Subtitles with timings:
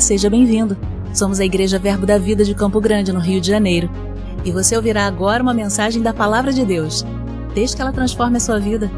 [0.00, 0.76] Seja bem-vindo.
[1.14, 3.90] Somos a Igreja Verbo da Vida de Campo Grande, no Rio de Janeiro.
[4.44, 7.04] E você ouvirá agora uma mensagem da Palavra de Deus.
[7.54, 8.90] Desde que ela transforme a sua vida.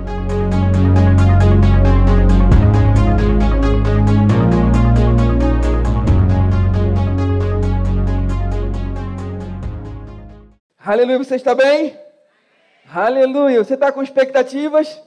[10.85, 11.97] Aleluia, você está bem?
[12.93, 15.01] Aleluia, você está com expectativas?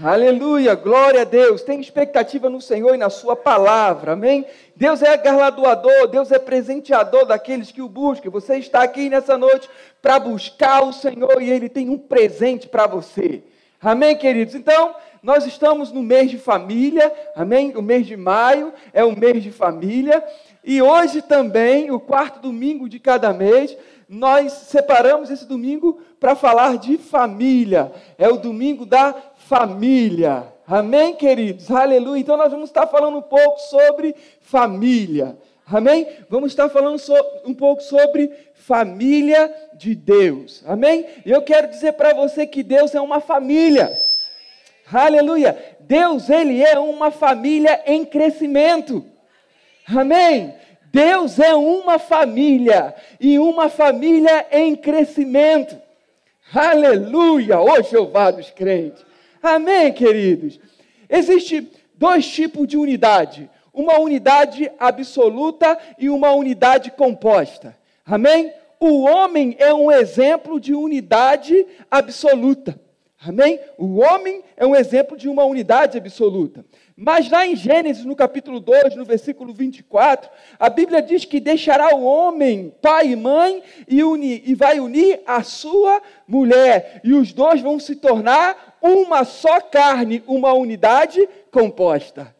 [0.00, 1.62] Aleluia, glória a Deus.
[1.62, 4.46] Tem expectativa no Senhor e na Sua palavra, amém?
[4.74, 8.30] Deus é galardoador, Deus é presenteador daqueles que o buscam.
[8.30, 9.68] Você está aqui nessa noite
[10.00, 13.42] para buscar o Senhor e Ele tem um presente para você,
[13.82, 14.54] amém, queridos?
[14.54, 17.76] Então, nós estamos no mês de família, amém?
[17.76, 20.24] O mês de maio é o mês de família
[20.64, 23.76] e hoje também, o quarto domingo de cada mês,
[24.08, 27.90] nós separamos esse domingo para falar de família.
[28.18, 29.14] É o domingo da
[29.46, 30.46] família.
[30.66, 31.70] Amém, queridos?
[31.70, 32.20] Aleluia.
[32.20, 35.36] Então nós vamos estar falando um pouco sobre família.
[35.66, 36.06] Amém?
[36.28, 40.62] Vamos estar falando so, um pouco sobre família de Deus.
[40.66, 41.06] Amém?
[41.24, 43.90] E eu quero dizer para você que Deus é uma família.
[44.92, 45.56] Aleluia.
[45.80, 49.04] Deus, ele é uma família em crescimento.
[49.86, 50.54] Amém?
[50.92, 55.80] Deus é uma família e uma família em crescimento.
[56.54, 57.58] Aleluia!
[57.60, 59.11] Ô Jeová dos crentes.
[59.42, 60.60] Amém, queridos?
[61.10, 67.76] Existem dois tipos de unidade: uma unidade absoluta e uma unidade composta.
[68.06, 68.52] Amém?
[68.78, 72.80] O homem é um exemplo de unidade absoluta.
[73.24, 73.60] Amém?
[73.78, 76.64] O homem é um exemplo de uma unidade absoluta.
[76.96, 81.94] Mas lá em Gênesis, no capítulo 2, no versículo 24, a Bíblia diz que deixará
[81.94, 87.32] o homem, pai e mãe, e, uni, e vai unir a sua mulher, e os
[87.32, 92.34] dois vão se tornar uma só carne, uma unidade composta.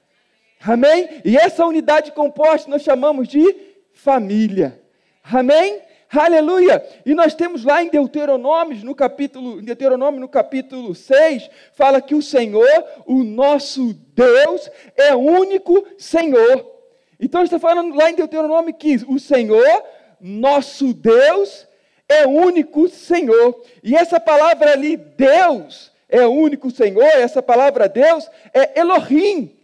[0.60, 1.08] Amém?
[1.24, 3.54] E essa unidade composta nós chamamos de
[3.92, 4.80] família.
[5.22, 5.80] Amém?
[6.14, 6.84] Aleluia!
[7.06, 12.20] E nós temos lá em Deuteronômio, no capítulo, Deuteronômio, no capítulo 6, fala que o
[12.20, 16.70] Senhor, o nosso Deus, é único Senhor.
[17.18, 19.82] Então está falando lá em Deuteronômio que o Senhor,
[20.20, 21.66] nosso Deus,
[22.06, 23.62] é único Senhor.
[23.82, 29.56] E essa palavra ali, Deus, é o único Senhor, essa palavra Deus é Elohim,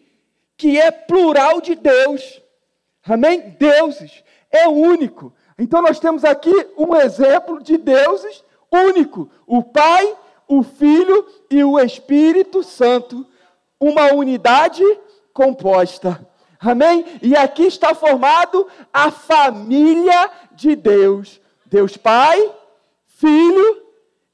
[0.56, 2.42] que é plural de Deus.
[3.06, 3.54] Amém?
[3.58, 5.30] Deuses, é único.
[5.58, 8.42] Então nós temos aqui um exemplo de deuses
[8.72, 10.16] único: o Pai,
[10.48, 13.26] o Filho e o Espírito Santo,
[13.78, 14.82] uma unidade
[15.34, 16.26] composta.
[16.58, 17.04] Amém?
[17.20, 22.50] E aqui está formado a família de Deus: Deus Pai,
[23.06, 23.82] Filho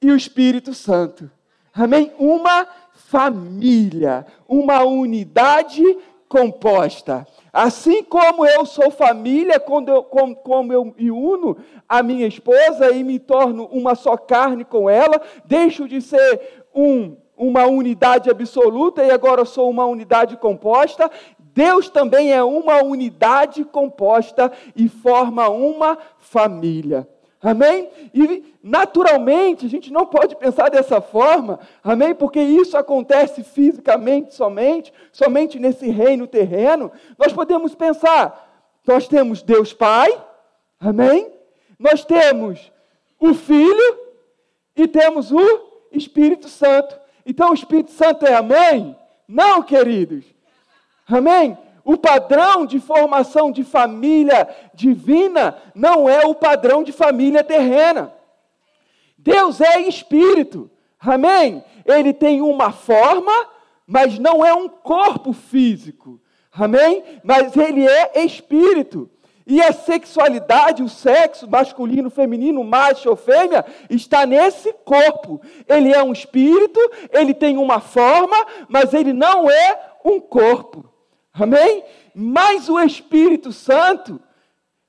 [0.01, 1.29] e o Espírito Santo.
[1.75, 2.13] Amém?
[2.19, 5.83] Uma família, uma unidade
[6.29, 7.27] composta.
[7.53, 11.57] Assim como eu sou família, quando eu, como, como eu me uno
[11.89, 17.17] à minha esposa e me torno uma só carne com ela, deixo de ser um,
[17.37, 21.11] uma unidade absoluta e agora sou uma unidade composta.
[21.39, 27.09] Deus também é uma unidade composta e forma uma família.
[27.45, 27.91] Amém?
[28.15, 32.15] E naturalmente a gente não pode pensar dessa forma, amém?
[32.15, 36.91] Porque isso acontece fisicamente somente, somente nesse reino terreno.
[37.19, 40.19] Nós podemos pensar, nós temos Deus Pai,
[40.81, 41.31] amém?
[41.79, 42.73] Nós temos
[43.21, 43.99] o Filho
[44.75, 46.99] e temos o Espírito Santo.
[47.27, 48.97] Então o Espírito Santo é a mãe?
[49.29, 50.25] Não, queridos.
[51.07, 51.59] Amém?
[51.85, 58.13] O padrão de formação de família divina não é o padrão de família terrena.
[59.19, 61.63] Deus é espírito, amém?
[61.85, 63.33] Ele tem uma forma,
[63.87, 66.19] mas não é um corpo físico,
[66.51, 67.05] amém?
[67.23, 69.11] Mas ele é espírito.
[69.47, 75.39] E a sexualidade, o sexo masculino, feminino, macho ou fêmea, está nesse corpo.
[75.69, 76.81] Ele é um espírito,
[77.13, 78.37] ele tem uma forma,
[78.69, 80.94] mas ele não é um corpo.
[81.35, 81.83] Amém?
[82.15, 84.21] Mas o Espírito Santo,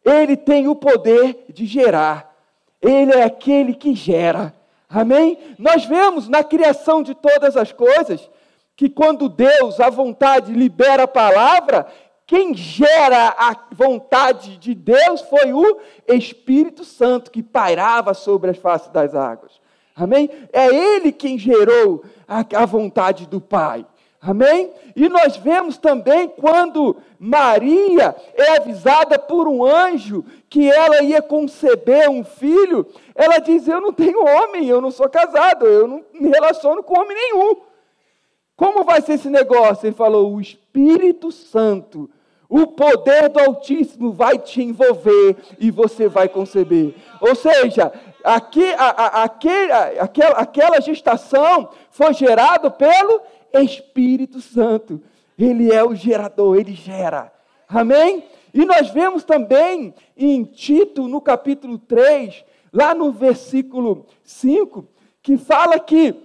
[0.04, 2.32] ele tem o poder de gerar.
[2.80, 4.54] Ele é aquele que gera.
[4.88, 5.40] Amém?
[5.58, 8.30] Nós vemos na criação de todas as coisas
[8.76, 11.88] que quando Deus, a vontade, libera a palavra,
[12.28, 18.90] quem gera a vontade de Deus foi o Espírito Santo que pairava sobre as faces
[18.90, 19.54] das águas.
[19.96, 20.30] Amém?
[20.52, 23.86] É Ele quem gerou a, a vontade do Pai.
[24.28, 24.72] Amém?
[24.96, 32.10] E nós vemos também quando Maria é avisada por um anjo que ela ia conceber
[32.10, 36.30] um filho, ela diz: Eu não tenho homem, eu não sou casado, eu não me
[36.30, 37.58] relaciono com homem nenhum.
[38.56, 39.86] Como vai ser esse negócio?
[39.86, 42.10] Ele falou: O Espírito Santo,
[42.50, 46.96] O poder do Altíssimo vai te envolver e você vai conceber.
[47.22, 47.92] Ou seja,
[48.24, 53.22] aqui, a, a, aquele, aquela, aquela gestação foi gerada pelo
[53.64, 55.02] Espírito Santo.
[55.38, 57.32] Ele é o gerador, ele gera.
[57.68, 58.24] Amém?
[58.54, 64.88] E nós vemos também em Tito, no capítulo 3, lá no versículo 5,
[65.22, 66.16] que fala que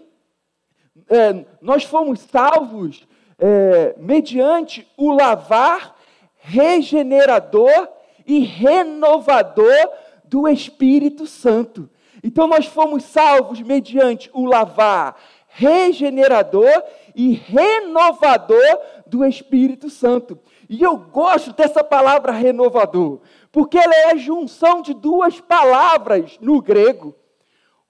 [1.09, 3.07] é, nós fomos salvos
[3.39, 5.97] é, mediante o lavar
[6.37, 7.89] regenerador
[8.27, 9.91] e renovador
[10.25, 11.91] do Espírito Santo.
[12.23, 15.17] Então nós fomos salvos mediante o lavar
[15.49, 16.71] regenerador
[17.15, 20.39] e renovador do Espírito Santo.
[20.69, 23.21] E eu gosto dessa palavra renovador,
[23.51, 27.15] porque ela é a junção de duas palavras no grego.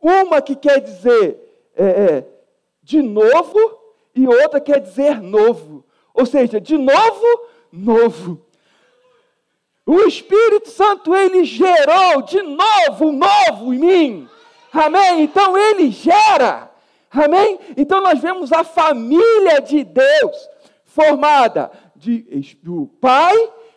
[0.01, 2.27] Uma que quer dizer é, é,
[2.83, 3.59] de novo
[4.15, 5.85] e outra quer dizer novo.
[6.15, 7.27] Ou seja, de novo,
[7.71, 8.41] novo.
[9.87, 14.29] O Espírito Santo, ele gerou de novo, novo em mim.
[14.73, 15.23] Amém?
[15.23, 16.70] Então ele gera.
[17.11, 17.59] Amém?
[17.77, 20.49] Então nós vemos a família de Deus
[20.85, 23.35] formada de, do Pai,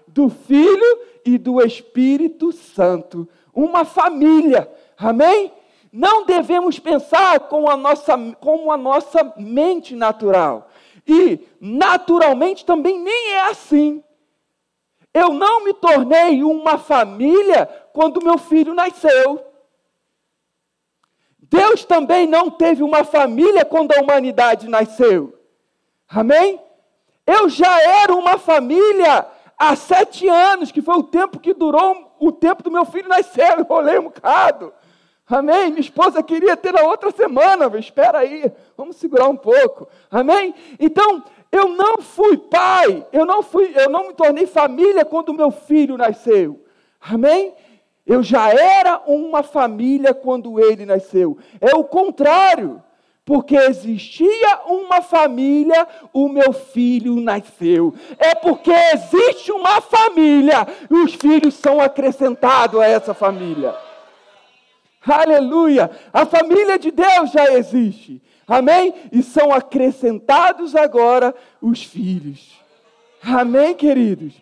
[0.07, 3.27] do Filho e do Espírito Santo.
[3.53, 4.71] Uma família.
[4.97, 5.51] Amém?
[5.91, 10.69] Não devemos pensar com a nossa, com a nossa mente natural.
[11.07, 14.03] E, naturalmente, também nem é assim.
[15.13, 19.52] Eu não me tornei uma família quando meu filho nasceu.
[21.53, 25.37] Deus também não teve uma família quando a humanidade nasceu.
[26.09, 26.59] Amém?
[27.27, 29.23] Eu já era uma família
[29.55, 33.55] há sete anos, que foi o tempo que durou o tempo do meu filho nascer.
[33.55, 34.73] Eu rolei um bocado.
[35.27, 35.69] Amém?
[35.69, 37.67] Minha esposa queria ter na outra semana.
[37.77, 39.87] Espera aí, vamos segurar um pouco.
[40.09, 40.55] Amém?
[40.79, 45.51] Então, eu não fui pai, eu não fui, eu não me tornei família quando meu
[45.51, 46.65] filho nasceu.
[46.99, 47.53] Amém?
[48.05, 51.37] Eu já era uma família quando ele nasceu.
[51.61, 52.81] É o contrário.
[53.25, 57.93] Porque existia uma família, o meu filho nasceu.
[58.17, 63.73] É porque existe uma família, e os filhos são acrescentados a essa família.
[65.05, 65.89] Aleluia!
[66.11, 68.21] A família de Deus já existe.
[68.45, 68.93] Amém?
[69.09, 72.59] E são acrescentados agora os filhos.
[73.23, 74.33] Amém, queridos?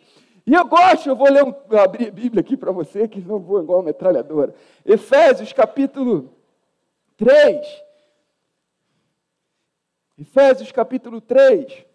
[0.45, 3.39] E eu gosto, eu vou ler um, abrir a Bíblia aqui para você, que não
[3.39, 4.55] vou igual uma metralhadora.
[4.85, 6.33] Efésios capítulo
[7.17, 7.83] 3.
[10.17, 11.85] Efésios capítulo 3.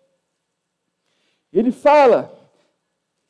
[1.53, 2.33] Ele fala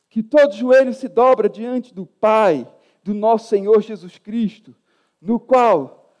[0.09, 2.67] que todo joelho se dobra diante do Pai,
[3.03, 4.75] do nosso Senhor Jesus Cristo,
[5.21, 6.13] no qual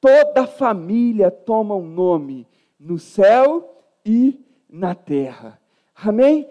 [0.00, 2.46] toda família toma um nome
[2.78, 5.60] no céu e na terra.
[5.94, 6.48] Amém?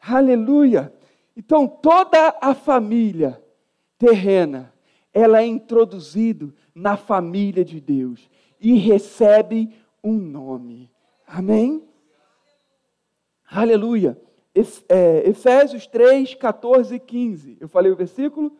[0.00, 0.92] Aleluia!
[1.36, 3.42] Então toda a família
[3.98, 4.72] terrena,
[5.12, 8.28] ela é introduzida na família de Deus
[8.60, 10.90] e recebe um nome.
[11.26, 11.82] Amém?
[13.46, 14.20] Aleluia!
[14.88, 17.56] É, Efésios 3, 14 e 15.
[17.60, 18.56] Eu falei o versículo?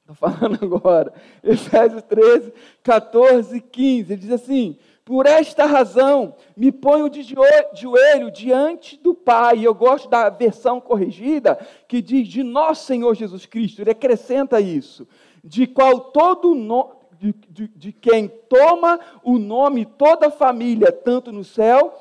[0.00, 1.12] Estou falando agora.
[1.42, 2.52] Efésios 13,
[2.82, 4.12] 14 e 15.
[4.12, 4.78] Ele diz assim:
[5.10, 9.66] Por esta razão me ponho de joelho diante do Pai.
[9.66, 13.82] Eu gosto da versão corrigida que diz de nosso Senhor Jesus Cristo.
[13.82, 15.08] Ele acrescenta isso:
[15.42, 21.32] de qual todo no, de, de, de quem toma o nome toda a família, tanto
[21.32, 21.92] no céu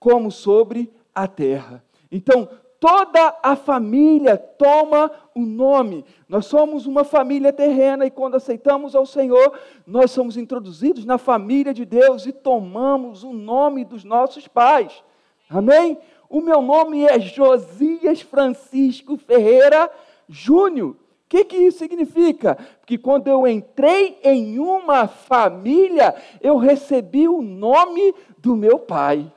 [0.00, 1.84] como sobre a terra.
[2.10, 2.48] Então,
[2.82, 6.04] toda a família toma o nome.
[6.28, 11.72] Nós somos uma família terrena e quando aceitamos ao Senhor, nós somos introduzidos na família
[11.72, 15.00] de Deus e tomamos o nome dos nossos pais.
[15.48, 15.96] Amém?
[16.28, 19.88] O meu nome é Josias Francisco Ferreira
[20.28, 20.90] Júnior.
[20.90, 20.96] O
[21.28, 22.58] que, que isso significa?
[22.80, 29.32] Porque quando eu entrei em uma família, eu recebi o nome do meu pai.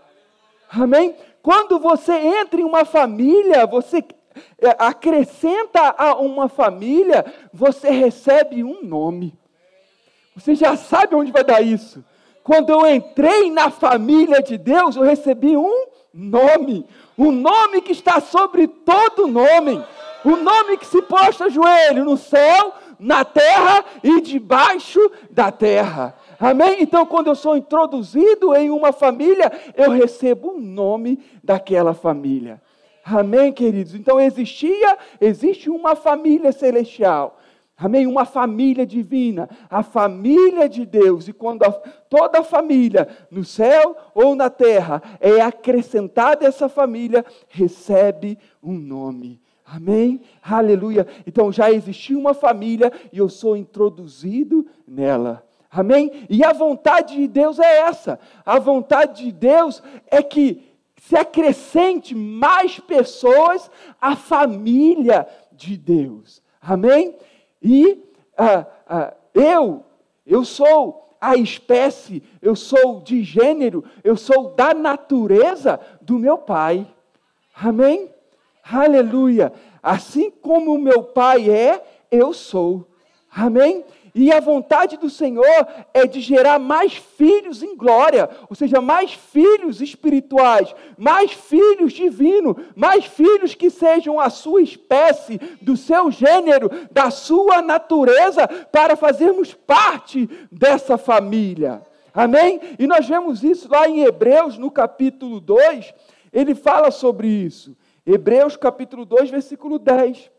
[0.68, 1.16] Amém?
[1.46, 4.04] Quando você entra em uma família, você
[4.60, 7.24] é, acrescenta a uma família,
[7.54, 9.38] você recebe um nome.
[10.36, 12.04] Você já sabe onde vai dar isso.
[12.44, 16.84] Quando eu entrei na família de Deus, eu recebi um nome.
[17.16, 19.86] O um nome que está sobre todo nome.
[20.24, 25.00] O um nome que se posta joelho no céu, na terra e debaixo
[25.30, 26.16] da terra.
[26.40, 26.82] Amém?
[26.82, 32.62] Então, quando eu sou introduzido em uma família, eu recebo o um nome daquela família.
[33.04, 33.94] Amém, queridos?
[33.94, 37.40] Então, existia, existe uma família celestial.
[37.78, 38.08] Amém?
[38.08, 41.28] Uma família divina, a família de Deus.
[41.28, 47.26] E quando a, toda a família, no céu ou na terra, é acrescentada essa família,
[47.50, 49.42] recebe um nome.
[49.66, 50.22] Amém?
[50.42, 51.06] Aleluia.
[51.28, 55.45] Então já existiu uma família e eu sou introduzido nela.
[55.76, 56.26] Amém?
[56.30, 58.18] E a vontade de Deus é essa.
[58.46, 60.64] A vontade de Deus é que
[61.02, 66.42] se acrescente mais pessoas à família de Deus.
[66.62, 67.18] Amém?
[67.62, 68.02] E
[68.38, 69.84] ah, ah, eu,
[70.26, 76.88] eu sou a espécie, eu sou de gênero, eu sou da natureza do meu pai.
[77.54, 78.10] Amém?
[78.64, 79.52] Aleluia.
[79.84, 82.88] Assim como o meu pai é, eu sou.
[83.30, 83.84] Amém?
[84.18, 89.12] E a vontade do Senhor é de gerar mais filhos em glória, ou seja, mais
[89.12, 96.72] filhos espirituais, mais filhos divinos, mais filhos que sejam a sua espécie, do seu gênero,
[96.90, 101.82] da sua natureza, para fazermos parte dessa família.
[102.14, 102.62] Amém?
[102.80, 105.94] E nós vemos isso lá em Hebreus, no capítulo 2,
[106.32, 107.76] ele fala sobre isso.
[108.06, 110.32] Hebreus capítulo 2, versículo 10.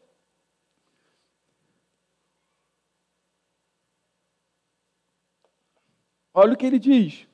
[6.39, 7.27] Olha o que ele diz.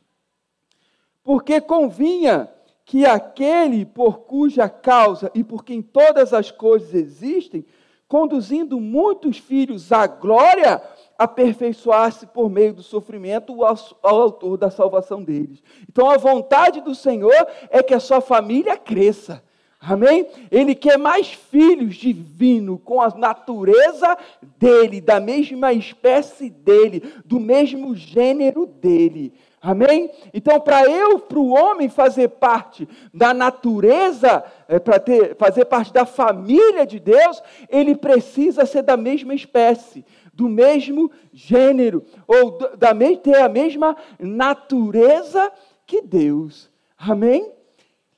[1.24, 2.48] Porque convinha
[2.84, 7.66] que aquele por cuja causa e por quem todas as coisas existem,
[8.06, 10.80] conduzindo muitos filhos à glória,
[11.18, 13.64] aperfeiçoasse por meio do sofrimento o
[14.04, 15.60] autor da salvação deles.
[15.88, 19.42] Então a vontade do Senhor é que a sua família cresça.
[19.84, 20.28] Amém?
[20.48, 24.16] Ele quer mais filhos divinos com a natureza
[24.56, 29.34] dele, da mesma espécie dele, do mesmo gênero dele.
[29.60, 30.08] Amém?
[30.32, 35.02] Então, para eu, para o homem fazer parte da natureza, é, para
[35.36, 42.04] fazer parte da família de Deus, ele precisa ser da mesma espécie, do mesmo gênero,
[42.24, 45.50] ou da, ter a mesma natureza
[45.84, 46.70] que Deus.
[46.96, 47.50] Amém?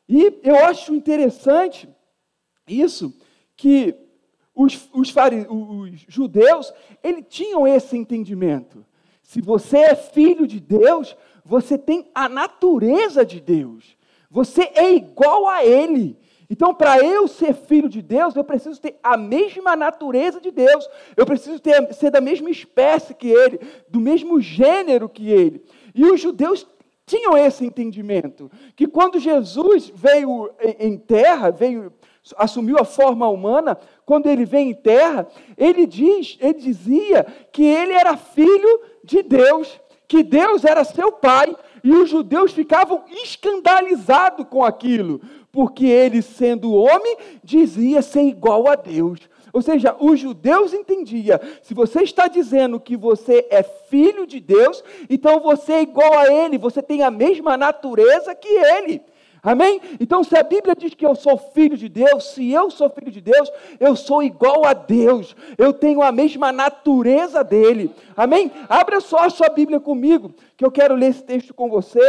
[0.09, 1.89] E eu acho interessante
[2.67, 3.15] isso,
[3.57, 3.95] que
[4.55, 8.85] os, os, fari, os judeus, eles tinham esse entendimento.
[9.23, 13.97] Se você é filho de Deus, você tem a natureza de Deus.
[14.31, 16.19] Você é igual a Ele.
[16.49, 20.89] Então, para eu ser filho de Deus, eu preciso ter a mesma natureza de Deus.
[21.17, 23.59] Eu preciso ter, ser da mesma espécie que Ele,
[23.89, 25.65] do mesmo gênero que Ele.
[25.95, 26.67] E os judeus
[27.07, 31.93] tinham esse entendimento, que quando Jesus veio em terra, veio
[32.39, 37.93] assumiu a forma humana, quando ele vem em terra, ele diz, ele dizia que ele
[37.93, 44.65] era filho de Deus, que Deus era seu pai, e os judeus ficavam escandalizados com
[44.65, 45.21] aquilo,
[45.53, 49.21] porque ele, sendo homem, dizia ser igual a Deus.
[49.55, 54.83] Ou seja, os judeus entendiam: se você está dizendo que você é filho de Deus,
[55.09, 59.01] então você é igual a Ele, você tem a mesma natureza que Ele.
[59.41, 59.81] Amém?
[60.01, 63.13] Então, se a Bíblia diz que eu sou filho de Deus, se eu sou filho
[63.13, 67.95] de Deus, eu sou igual a Deus, eu tenho a mesma natureza dele.
[68.17, 68.51] Amém?
[68.69, 72.01] Abra só a sua Bíblia comigo, que eu quero ler esse texto com você.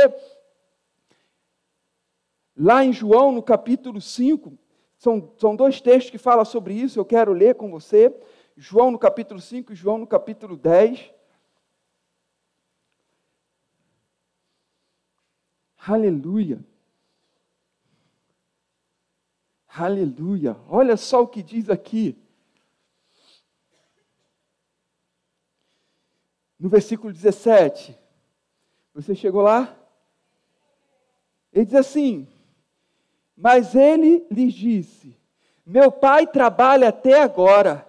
[2.58, 4.58] Lá em João, no capítulo 5,
[5.06, 8.12] são, são dois textos que falam sobre isso, eu quero ler com você.
[8.58, 11.14] João no capítulo 5 e João no capítulo 10.
[15.78, 16.66] Aleluia.
[19.68, 20.58] Aleluia.
[20.68, 22.18] Olha só o que diz aqui.
[26.58, 27.96] No versículo 17.
[28.96, 29.78] Você chegou lá?
[31.54, 32.28] Ele diz assim:
[33.38, 35.18] mas ele lhes disse:
[35.66, 37.86] Meu pai trabalha até agora,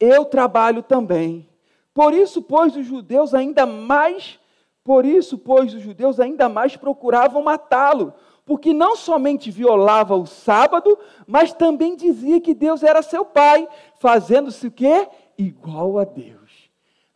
[0.00, 1.48] eu trabalho também.
[1.92, 4.38] Por isso, pois, os judeus ainda mais,
[4.84, 8.12] por isso, pois, os judeus ainda mais procuravam matá-lo,
[8.44, 13.66] porque não somente violava o sábado, mas também dizia que Deus era seu pai,
[13.98, 15.08] fazendo-se o quê?
[15.36, 16.45] Igual a Deus.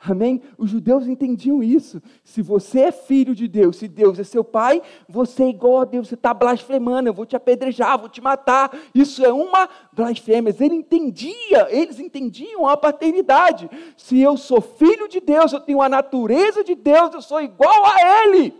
[0.02, 0.40] Amém?
[0.56, 2.00] Os judeus entendiam isso.
[2.24, 5.84] Se você é filho de Deus, se Deus é seu pai, você é igual a
[5.84, 8.74] Deus, você está blasfemando, eu vou te apedrejar, vou te matar.
[8.94, 10.56] Isso é uma blasfêmia.
[10.58, 13.68] Ele entendia, eles entendiam a paternidade.
[13.94, 17.84] Se eu sou filho de Deus, eu tenho a natureza de Deus, eu sou igual
[17.84, 18.54] a Ele.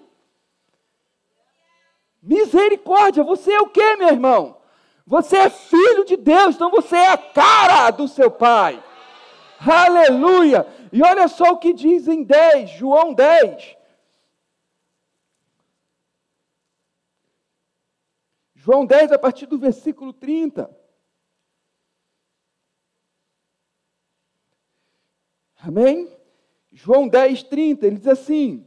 [2.23, 4.59] Misericórdia, você é o que, meu irmão?
[5.07, 8.83] Você é filho de Deus, então você é a cara do seu pai.
[9.67, 10.67] Aleluia!
[10.93, 13.77] E olha só o que diz em 10, João 10.
[18.55, 20.71] João 10, a partir do versículo 30.
[25.63, 26.11] Amém?
[26.73, 28.67] João 10, 30, ele diz assim: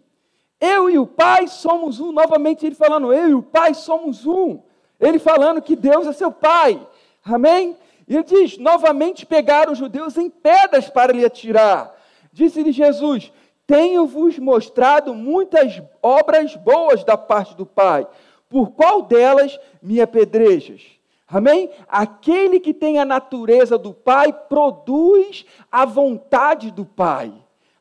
[0.59, 2.11] Eu e o Pai somos um.
[2.11, 4.61] Novamente ele falando, eu e o Pai somos um.
[4.99, 6.87] Ele falando que Deus é seu Pai.
[7.23, 7.77] Amém?
[8.07, 11.93] E ele diz: novamente pegaram os judeus em pedras para lhe atirar.
[12.33, 13.31] Disse-lhe Jesus:
[13.67, 18.07] Tenho-vos mostrado muitas obras boas da parte do Pai.
[18.49, 20.81] Por qual delas me apedrejas?
[21.27, 21.69] Amém?
[21.87, 27.31] Aquele que tem a natureza do Pai produz a vontade do Pai.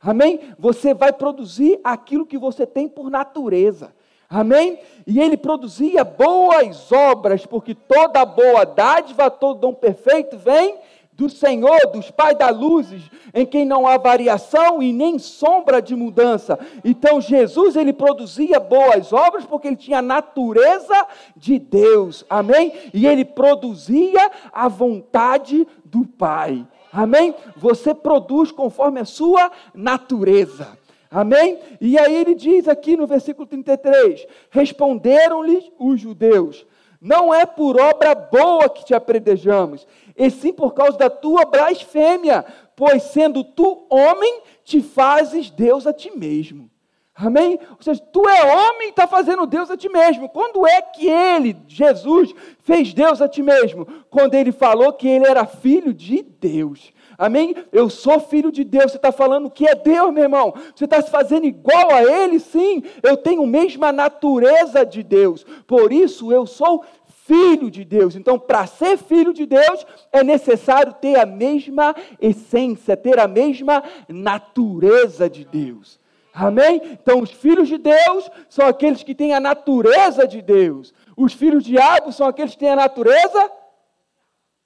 [0.01, 0.41] Amém?
[0.59, 3.95] Você vai produzir aquilo que você tem por natureza.
[4.29, 4.79] Amém?
[5.07, 10.79] E ele produzia boas obras, porque toda boa dádiva, todo dom perfeito vem
[11.13, 13.03] do Senhor, dos Pai da luzes,
[13.35, 16.59] em quem não há variação e nem sombra de mudança.
[16.85, 22.25] Então Jesus ele produzia boas obras porque ele tinha a natureza de Deus.
[22.29, 22.73] Amém?
[22.95, 26.67] E ele produzia a vontade do Pai.
[26.93, 27.35] Amém?
[27.57, 30.79] Você produz conforme a sua natureza.
[31.11, 31.59] Amém?
[31.79, 36.67] E aí ele diz aqui no versículo 33: Responderam-lhe os judeus:
[37.05, 39.85] Não é por obra boa que te apredejamos,
[40.17, 42.45] e sim por causa da tua blasfêmia,
[42.77, 46.71] pois sendo tu homem, te fazes Deus a ti mesmo.
[47.13, 47.59] Amém?
[47.71, 50.29] Ou seja, tu é homem e está fazendo Deus a ti mesmo.
[50.29, 53.85] Quando é que ele, Jesus, fez Deus a ti mesmo?
[54.09, 56.93] Quando ele falou que ele era filho de Deus.
[57.19, 57.55] Amém?
[57.73, 58.93] Eu sou filho de Deus.
[58.93, 60.55] Você está falando que é Deus, meu irmão.
[60.75, 62.39] Você está se fazendo igual a Ele?
[62.39, 62.83] Sim.
[63.03, 65.45] Eu tenho a mesma natureza de Deus.
[65.67, 66.85] Por isso eu sou
[67.27, 68.17] filho de Deus.
[68.17, 73.83] Então, para ser filho de Deus, é necessário ter a mesma essência, ter a mesma
[74.09, 76.01] natureza de Deus.
[76.35, 76.81] Amém?
[76.93, 80.95] Então, os filhos de Deus são aqueles que têm a natureza de Deus.
[81.17, 83.51] Os filhos do diabo são aqueles que têm a natureza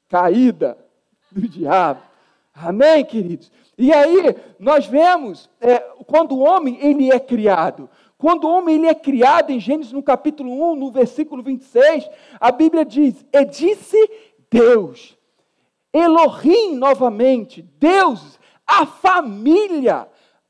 [0.09, 0.79] caída
[1.31, 2.03] do diabo.
[2.59, 3.53] Amém, queridos?
[3.77, 8.87] E aí, nós vemos, é, quando o homem ele é criado, quando o homem ele
[8.87, 12.09] é criado, em Gênesis no capítulo 1, no versículo 26,
[12.41, 13.99] a Bíblia diz, e disse
[14.51, 15.19] Deus,
[15.93, 20.09] Elohim novamente, Deus, a família,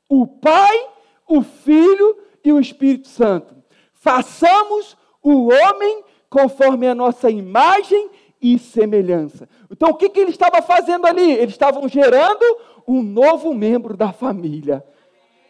[0.09, 0.87] o Pai,
[1.27, 3.53] o Filho e o Espírito Santo.
[3.93, 8.09] Façamos o homem conforme a nossa imagem
[8.41, 9.47] e semelhança.
[9.71, 11.31] Então, o que, que ele estava fazendo ali?
[11.31, 12.43] Eles estavam gerando
[12.87, 14.83] um novo membro da família.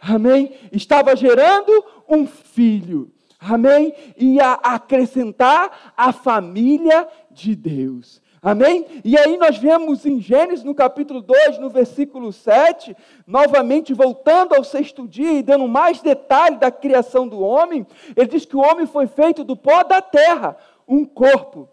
[0.02, 0.52] Amém?
[0.72, 3.12] Estava gerando um filho.
[3.40, 3.94] Amém?
[4.18, 8.22] Ia acrescentar a família de Deus.
[8.42, 8.86] Amém?
[9.04, 12.96] E aí nós vemos em Gênesis, no capítulo 2, no versículo 7,
[13.26, 18.46] novamente voltando ao sexto dia e dando mais detalhe da criação do homem, ele diz
[18.46, 20.56] que o homem foi feito do pó da terra,
[20.88, 21.68] um corpo.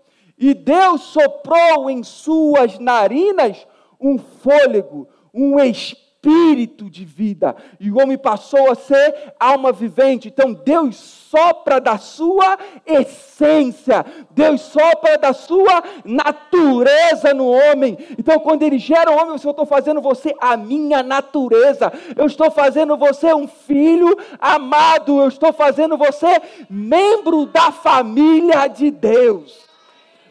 [0.44, 3.66] E Deus soprou em suas narinas
[3.98, 7.56] um fôlego, um espírito de vida.
[7.80, 10.28] E o homem passou a ser alma vivente.
[10.28, 17.96] Então Deus sopra da sua essência, Deus sopra da sua natureza no homem.
[18.18, 22.50] Então, quando ele gera o homem, eu estou fazendo você a minha natureza, eu estou
[22.50, 29.64] fazendo você um filho amado, eu estou fazendo você membro da família de Deus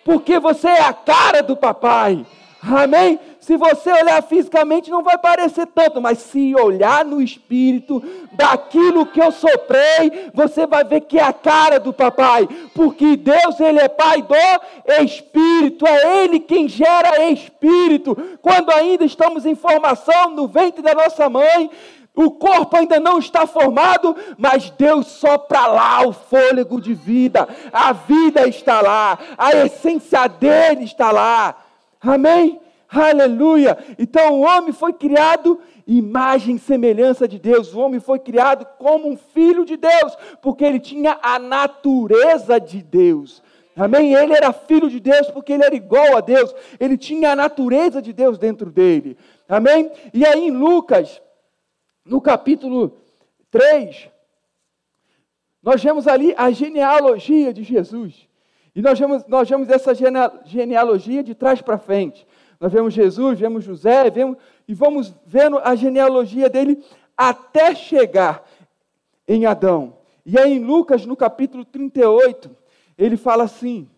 [0.03, 2.25] porque você é a cara do papai.
[2.61, 3.19] Amém?
[3.41, 9.21] Se você olhar fisicamente, não vai parecer tanto, mas se olhar no espírito, daquilo que
[9.21, 13.89] eu soprei, você vai ver que é a cara do papai, porque Deus, Ele é
[13.89, 18.15] pai do espírito, é Ele quem gera espírito.
[18.41, 21.69] Quando ainda estamos em formação no ventre da nossa mãe,
[22.15, 27.47] o corpo ainda não está formado, mas Deus sopra lá o fôlego de vida.
[27.71, 31.55] A vida está lá, a essência dele está lá.
[31.99, 32.59] Amém?
[32.87, 33.77] Aleluia!
[33.97, 37.73] Então o homem foi criado imagem e semelhança de Deus.
[37.73, 42.83] O homem foi criado como um filho de Deus, porque ele tinha a natureza de
[42.83, 43.41] Deus.
[43.75, 44.13] Amém?
[44.13, 46.53] Ele era filho de Deus porque ele era igual a Deus.
[46.79, 49.17] Ele tinha a natureza de Deus dentro dele.
[49.49, 49.91] Amém?
[50.13, 51.19] E aí em Lucas
[52.05, 52.97] no capítulo
[53.49, 54.09] 3,
[55.61, 58.27] nós vemos ali a genealogia de Jesus.
[58.75, 59.93] E nós vemos, nós vemos essa
[60.45, 62.27] genealogia de trás para frente.
[62.59, 64.37] Nós vemos Jesus, vemos José, vemos,
[64.67, 66.83] e vamos vendo a genealogia dele
[67.15, 68.43] até chegar
[69.27, 69.97] em Adão.
[70.25, 72.55] E aí em Lucas, no capítulo 38,
[72.97, 73.89] ele fala assim.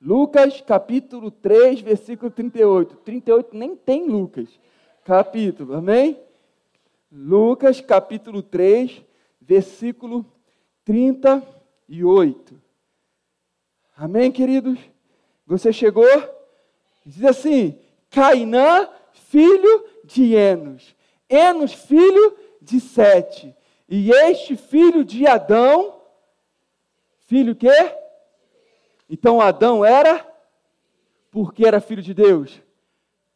[0.00, 2.96] Lucas, capítulo 3, versículo 38.
[2.96, 4.48] 38 nem tem Lucas,
[5.04, 6.18] capítulo, amém?
[7.10, 9.02] Lucas capítulo 3,
[9.40, 10.26] versículo
[10.84, 12.60] 38.
[13.96, 14.78] Amém, queridos?
[15.46, 16.06] Você chegou?
[17.04, 20.94] Diz assim: Cainã, filho de Enos.
[21.28, 23.56] Enos, filho de Sete.
[23.88, 26.02] E este filho de Adão,
[27.20, 27.96] filho quê?
[29.08, 30.26] Então Adão era
[31.30, 32.60] porque era filho de Deus,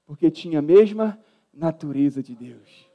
[0.05, 1.19] porque tinha a mesma
[1.53, 2.92] natureza de Deus.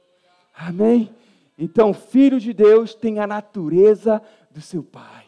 [0.58, 1.10] Amém?
[1.56, 5.24] Então, filho de Deus tem a natureza do seu pai.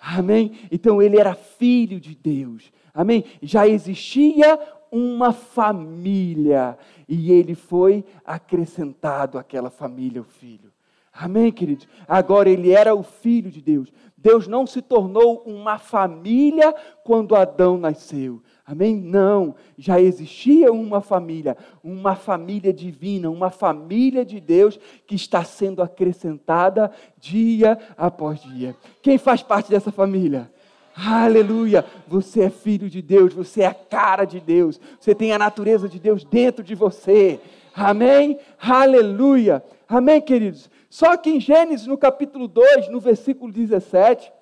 [0.00, 0.52] Amém?
[0.70, 2.72] Então ele era filho de Deus.
[2.94, 3.24] Amém?
[3.42, 4.58] Já existia
[4.90, 10.72] uma família e ele foi acrescentado àquela família, o filho.
[11.12, 11.88] Amém, queridos?
[12.06, 13.92] Agora ele era o filho de Deus.
[14.16, 18.40] Deus não se tornou uma família quando Adão nasceu.
[18.66, 18.96] Amém?
[18.96, 24.76] Não, já existia uma família, uma família divina, uma família de Deus
[25.06, 28.74] que está sendo acrescentada dia após dia.
[29.00, 30.50] Quem faz parte dessa família?
[30.96, 31.84] Aleluia!
[32.08, 35.88] Você é filho de Deus, você é a cara de Deus, você tem a natureza
[35.88, 37.38] de Deus dentro de você.
[37.72, 38.36] Amém?
[38.58, 39.62] Aleluia!
[39.88, 40.68] Amém, queridos?
[40.90, 44.32] Só que em Gênesis, no capítulo 2, no versículo 17,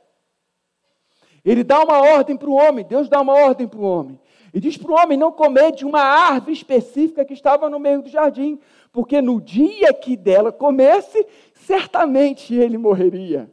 [1.45, 4.19] ele dá uma ordem para o homem, Deus dá uma ordem para o homem.
[4.53, 8.03] E diz para o homem não comer de uma árvore específica que estava no meio
[8.03, 8.59] do jardim,
[8.93, 13.51] porque no dia que dela comesse, certamente ele morreria.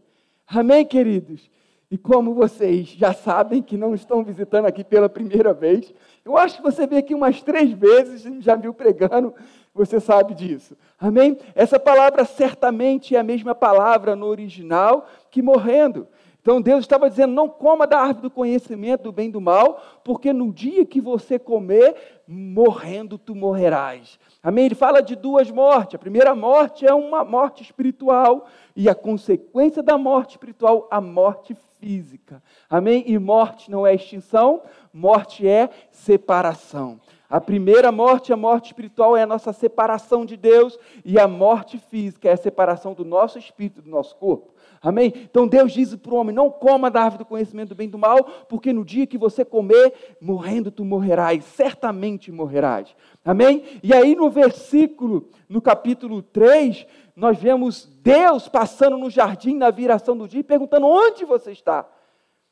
[0.47, 1.49] Amém, queridos?
[1.89, 6.57] E como vocês já sabem que não estão visitando aqui pela primeira vez, eu acho
[6.57, 9.33] que você veio aqui umas três vezes, já viu pregando,
[9.73, 10.77] você sabe disso.
[10.99, 11.37] Amém?
[11.55, 16.07] Essa palavra certamente é a mesma palavra no original que morrendo.
[16.41, 19.81] Então Deus estava dizendo: não coma da árvore do conhecimento do bem e do mal,
[20.03, 24.19] porque no dia que você comer, morrendo tu morrerás.
[24.41, 24.65] Amém?
[24.65, 25.95] Ele fala de duas mortes.
[25.95, 31.55] A primeira morte é uma morte espiritual, e a consequência da morte espiritual, a morte
[31.79, 32.41] física.
[32.69, 33.03] Amém?
[33.05, 36.99] E morte não é extinção, morte é separação.
[37.29, 41.77] A primeira morte, a morte espiritual, é a nossa separação de Deus, e a morte
[41.77, 44.53] física é a separação do nosso espírito, do nosso corpo.
[44.81, 45.13] Amém?
[45.29, 47.91] Então Deus diz para o homem: não coma da árvore do conhecimento do bem e
[47.91, 52.95] do mal, porque no dia que você comer, morrendo tu morrerás, certamente morrerás.
[53.23, 53.63] Amém?
[53.83, 60.17] E aí no versículo, no capítulo 3, nós vemos Deus passando no jardim na viração
[60.17, 61.87] do dia e perguntando: onde você está?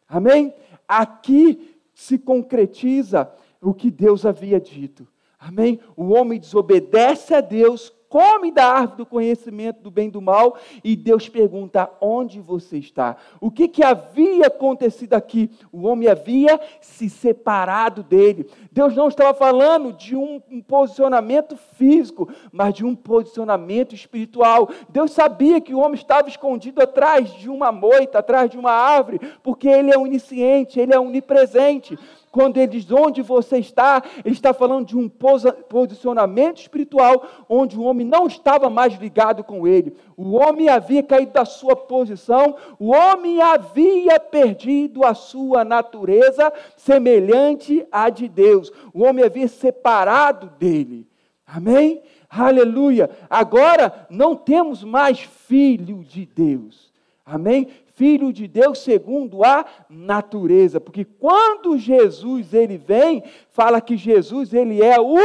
[0.08, 0.54] Amém?
[0.88, 5.08] Aqui se concretiza o que Deus havia dito.
[5.40, 5.80] Amém?
[5.96, 10.58] O homem desobedece a Deus, come da árvore do conhecimento do bem e do mal,
[10.84, 13.16] e Deus pergunta: onde você está?
[13.40, 15.52] O que, que havia acontecido aqui?
[15.72, 18.50] O homem havia se separado dele.
[18.72, 24.70] Deus não estava falando de um, um posicionamento físico, mas de um posicionamento espiritual.
[24.90, 29.20] Deus sabia que o homem estava escondido atrás de uma moita, atrás de uma árvore,
[29.44, 31.98] porque ele é onisciente, ele é onipresente.
[32.32, 37.84] Quando ele diz onde você está, ele está falando de um posicionamento espiritual onde o
[37.84, 39.96] homem não estava mais ligado com ele.
[40.16, 47.86] O homem havia caído da sua posição, o homem havia perdido a sua natureza semelhante
[47.92, 48.72] à de Deus.
[48.94, 51.08] O homem havia separado dele.
[51.48, 52.04] Amém?
[52.30, 53.10] Aleluia.
[53.28, 56.92] Agora não temos mais filho de Deus.
[57.26, 57.68] Amém?
[58.00, 64.82] Filho de Deus segundo a natureza, porque quando Jesus ele vem, fala que Jesus ele
[64.82, 65.18] é o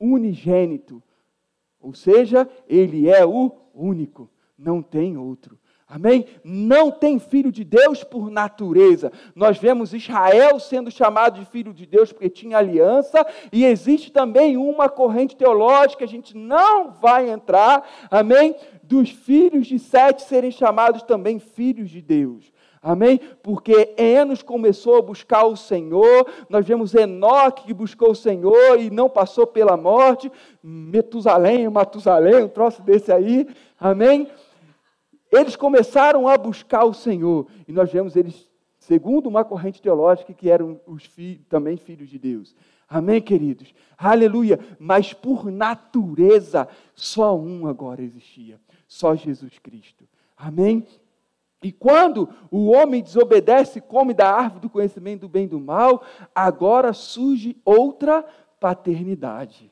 [0.00, 1.02] unigênito.
[1.78, 5.58] Ou seja, ele é o único, não tem outro.
[5.86, 6.24] Amém?
[6.42, 9.12] Não tem filho de Deus por natureza.
[9.34, 14.56] Nós vemos Israel sendo chamado de filho de Deus porque tinha aliança, e existe também
[14.56, 18.54] uma corrente teológica, a gente não vai entrar, amém?
[18.90, 22.52] Dos filhos de Sete serem chamados também filhos de Deus.
[22.82, 23.20] Amém?
[23.40, 28.90] Porque Enos começou a buscar o Senhor, nós vemos Enoque que buscou o Senhor e
[28.90, 33.46] não passou pela morte, Metusalém, Matusalém, um troço desse aí,
[33.78, 34.28] amém?
[35.30, 40.50] Eles começaram a buscar o Senhor, e nós vemos eles, segundo uma corrente teológica, que
[40.50, 41.08] eram os
[41.48, 42.56] também filhos de Deus.
[42.88, 43.72] Amém, queridos?
[43.96, 44.58] Aleluia!
[44.80, 48.58] Mas por natureza, só um agora existia
[48.90, 50.04] só Jesus Cristo.
[50.36, 50.84] Amém?
[51.62, 55.60] E quando o homem desobedece e come da árvore do conhecimento do bem e do
[55.60, 56.02] mal,
[56.34, 58.24] agora surge outra
[58.58, 59.70] paternidade.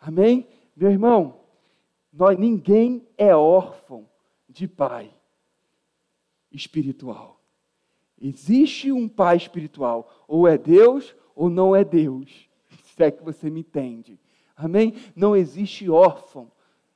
[0.00, 0.48] Amém?
[0.74, 1.42] Meu irmão,
[2.12, 4.08] nós, ninguém é órfão
[4.48, 5.14] de pai
[6.50, 7.40] espiritual.
[8.20, 12.48] Existe um pai espiritual, ou é Deus ou não é Deus.
[12.96, 14.18] Se é que você me entende.
[14.56, 14.94] Amém?
[15.14, 16.50] Não existe órfão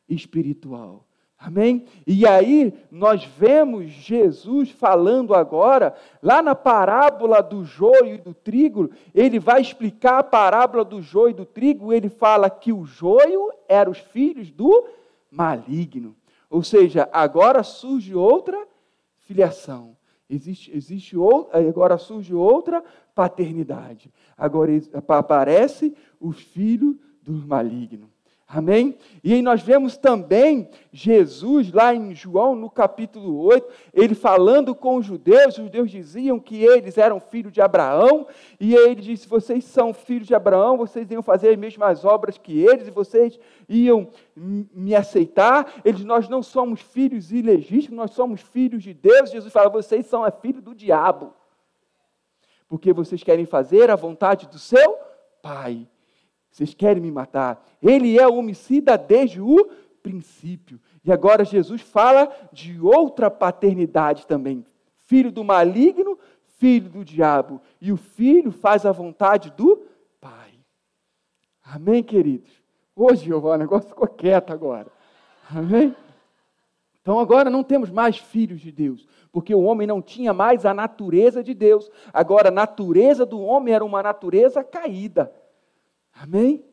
[0.08, 1.07] espiritual.
[1.38, 1.84] Amém?
[2.04, 8.90] E aí nós vemos Jesus falando agora, lá na parábola do joio e do trigo,
[9.14, 13.52] ele vai explicar a parábola do joio e do trigo, ele fala que o joio
[13.68, 14.84] eram os filhos do
[15.30, 16.16] maligno.
[16.50, 18.66] Ou seja, agora surge outra
[19.20, 19.96] filiação.
[20.28, 21.16] Existe, existe
[21.52, 22.82] agora surge outra
[23.14, 24.12] paternidade.
[24.36, 24.72] Agora
[25.08, 28.10] aparece o filho do maligno.
[28.50, 28.96] Amém?
[29.22, 34.96] E aí nós vemos também Jesus lá em João, no capítulo 8, ele falando com
[34.96, 38.26] os judeus, os judeus diziam que eles eram filhos de Abraão,
[38.58, 42.58] e ele disse: Vocês são filhos de Abraão, vocês iam fazer as mesmas obras que
[42.58, 45.70] eles, e vocês iam me aceitar.
[45.84, 49.30] Eles, nós não somos filhos ilegítimos, nós somos filhos de Deus.
[49.30, 51.34] Jesus fala: Vocês são é filho do diabo,
[52.66, 54.96] porque vocês querem fazer a vontade do seu
[55.42, 55.86] Pai.
[56.58, 57.64] Vocês querem me matar.
[57.80, 59.70] Ele é homicida desde o
[60.02, 60.80] princípio.
[61.04, 64.66] E agora Jesus fala de outra paternidade também.
[65.06, 66.18] Filho do maligno,
[66.56, 67.60] filho do diabo.
[67.80, 69.86] E o filho faz a vontade do
[70.20, 70.50] Pai.
[71.64, 72.50] Amém, queridos?
[72.96, 74.88] Hoje, Jeová, o negócio ficou quieto agora.
[75.54, 75.94] Amém?
[77.00, 80.74] Então agora não temos mais filhos de Deus, porque o homem não tinha mais a
[80.74, 81.88] natureza de Deus.
[82.12, 85.32] Agora a natureza do homem era uma natureza caída.
[86.20, 86.64] Amém?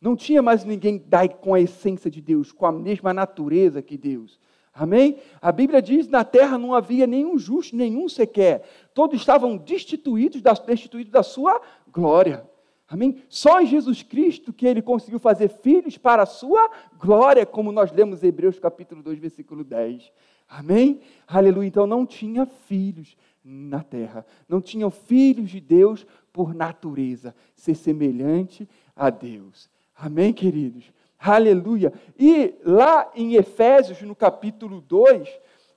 [0.00, 1.02] Não tinha mais ninguém
[1.40, 4.38] com a essência de Deus, com a mesma natureza que Deus.
[4.72, 5.18] Amém?
[5.40, 8.62] A Bíblia diz: na terra não havia nenhum justo, nenhum sequer.
[8.92, 12.48] Todos estavam destituídos da, destituídos da sua glória.
[12.88, 13.22] Amém?
[13.28, 17.92] Só em Jesus Cristo que ele conseguiu fazer filhos para a sua glória, como nós
[17.92, 20.12] lemos em Hebreus capítulo 2, versículo 10.
[20.48, 21.00] Amém?
[21.26, 21.68] Aleluia.
[21.68, 24.24] Então não tinha filhos na terra.
[24.48, 29.70] Não tinham filhos de Deus por natureza, ser semelhante a Deus.
[29.94, 30.90] Amém, queridos?
[31.18, 31.92] Aleluia.
[32.18, 35.28] E lá em Efésios, no capítulo 2,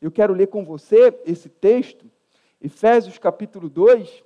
[0.01, 2.10] eu quero ler com você esse texto.
[2.62, 4.23] Efésios, capítulo 2.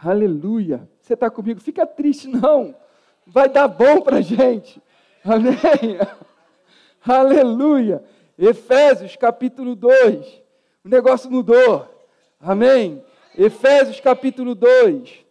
[0.00, 0.88] Aleluia.
[1.00, 1.60] Você está comigo?
[1.60, 2.74] Fica triste, não.
[3.26, 4.80] Vai dar bom para gente.
[5.24, 5.98] Amém.
[7.04, 8.02] Aleluia.
[8.38, 10.42] Efésios, capítulo 2.
[10.84, 11.86] O negócio mudou.
[12.38, 13.02] Amém.
[13.36, 15.26] Efésios, capítulo 2.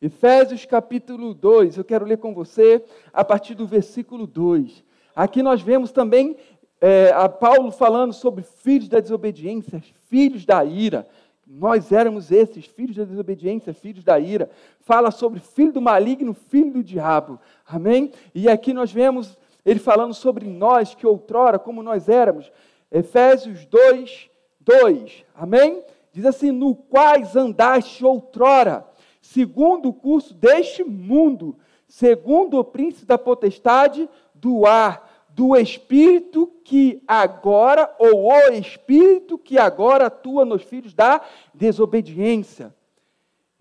[0.00, 4.84] Efésios capítulo 2, eu quero ler com você a partir do versículo 2.
[5.16, 6.36] Aqui nós vemos também
[6.80, 11.08] é, a Paulo falando sobre filhos da desobediência, filhos da ira.
[11.44, 14.48] Nós éramos esses, filhos da desobediência, filhos da ira.
[14.82, 17.40] Fala sobre filho do maligno, filho do diabo.
[17.66, 18.12] Amém?
[18.32, 19.36] E aqui nós vemos
[19.68, 22.50] ele falando sobre nós que outrora, como nós éramos.
[22.90, 25.24] Efésios 2, 2.
[25.34, 25.82] Amém?
[26.10, 28.86] Diz assim: No quais andaste outrora
[29.20, 37.02] segundo o curso deste mundo, segundo o príncipe da potestade do ar, do espírito que
[37.06, 41.20] agora, ou o espírito que agora atua nos filhos da
[41.52, 42.74] desobediência.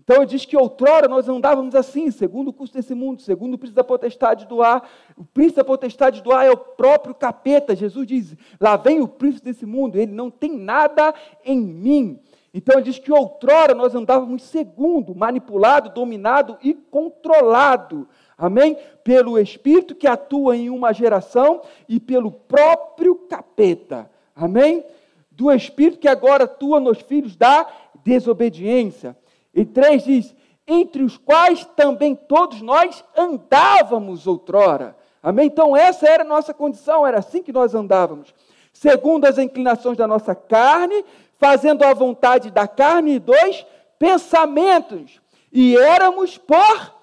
[0.08, 3.58] Então ele diz que outrora nós andávamos assim, segundo o curso desse mundo, segundo o
[3.58, 4.89] príncipe da potestade do ar.
[5.17, 7.76] O príncipe da potestade do ar é o próprio capeta.
[7.76, 12.22] Jesus diz: lá vem o príncipe desse mundo, ele não tem nada em mim.
[12.54, 18.08] Então ele diz que outrora nós andávamos segundo, manipulado, dominado e controlado.
[18.38, 18.78] Amém?
[19.04, 24.10] Pelo espírito que atua em uma geração e pelo próprio capeta.
[24.34, 24.86] Amém?
[25.30, 27.67] Do espírito que agora atua nos filhos da
[28.06, 29.17] desobediência.
[29.58, 30.36] E três diz:
[30.67, 34.96] entre os quais também todos nós andávamos outrora.
[35.22, 35.48] Amém?
[35.48, 38.36] Então essa era a nossa condição, era assim que nós andávamos.
[38.72, 41.04] Segundo as inclinações da nossa carne,
[41.39, 43.65] fazendo a vontade da carne e dos
[43.98, 45.20] pensamentos.
[45.52, 46.93] E éramos por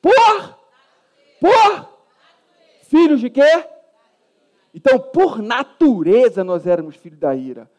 [0.00, 0.58] por
[1.40, 1.88] por
[2.88, 3.64] filhos de quê?
[4.74, 7.70] Então, por natureza nós éramos filhos da ira.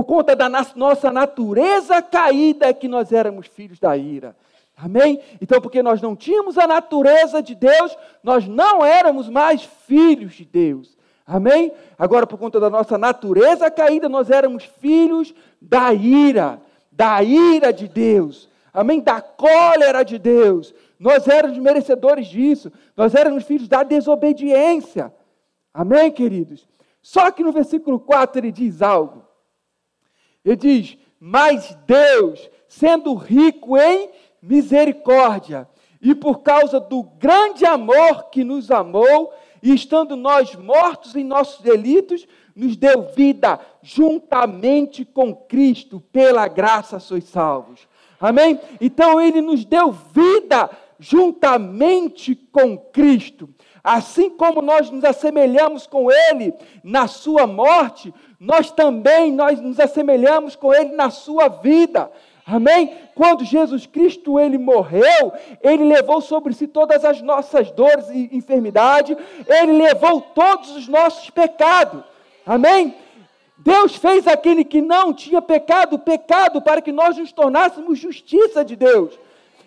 [0.00, 4.34] Por conta da nossa natureza caída é que nós éramos filhos da ira.
[4.74, 5.20] Amém?
[5.42, 10.46] Então, porque nós não tínhamos a natureza de Deus, nós não éramos mais filhos de
[10.46, 10.96] Deus.
[11.26, 11.70] Amém?
[11.98, 17.86] Agora, por conta da nossa natureza caída, nós éramos filhos da ira, da ira de
[17.86, 18.48] Deus.
[18.72, 19.00] Amém?
[19.00, 20.72] Da cólera de Deus.
[20.98, 22.72] Nós éramos merecedores disso.
[22.96, 25.12] Nós éramos filhos da desobediência.
[25.74, 26.66] Amém, queridos?
[27.02, 29.28] Só que no versículo 4 ele diz algo.
[30.44, 34.10] Ele diz: Mas Deus, sendo rico em
[34.42, 35.68] misericórdia,
[36.00, 41.60] e por causa do grande amor que nos amou, e estando nós mortos em nossos
[41.60, 47.86] delitos, nos deu vida juntamente com Cristo, pela graça sois salvos.
[48.18, 48.60] Amém?
[48.80, 53.48] Então ele nos deu vida juntamente com Cristo.
[53.82, 56.52] Assim como nós nos assemelhamos com ele
[56.84, 62.10] na sua morte, nós também nós nos assemelhamos com ele na sua vida.
[62.46, 62.94] Amém?
[63.14, 65.32] Quando Jesus Cristo ele morreu,
[65.62, 71.30] ele levou sobre si todas as nossas dores e enfermidade, ele levou todos os nossos
[71.30, 72.02] pecados.
[72.44, 72.94] Amém?
[73.56, 78.74] Deus fez aquele que não tinha pecado, pecado para que nós nos tornássemos justiça de
[78.74, 79.18] Deus.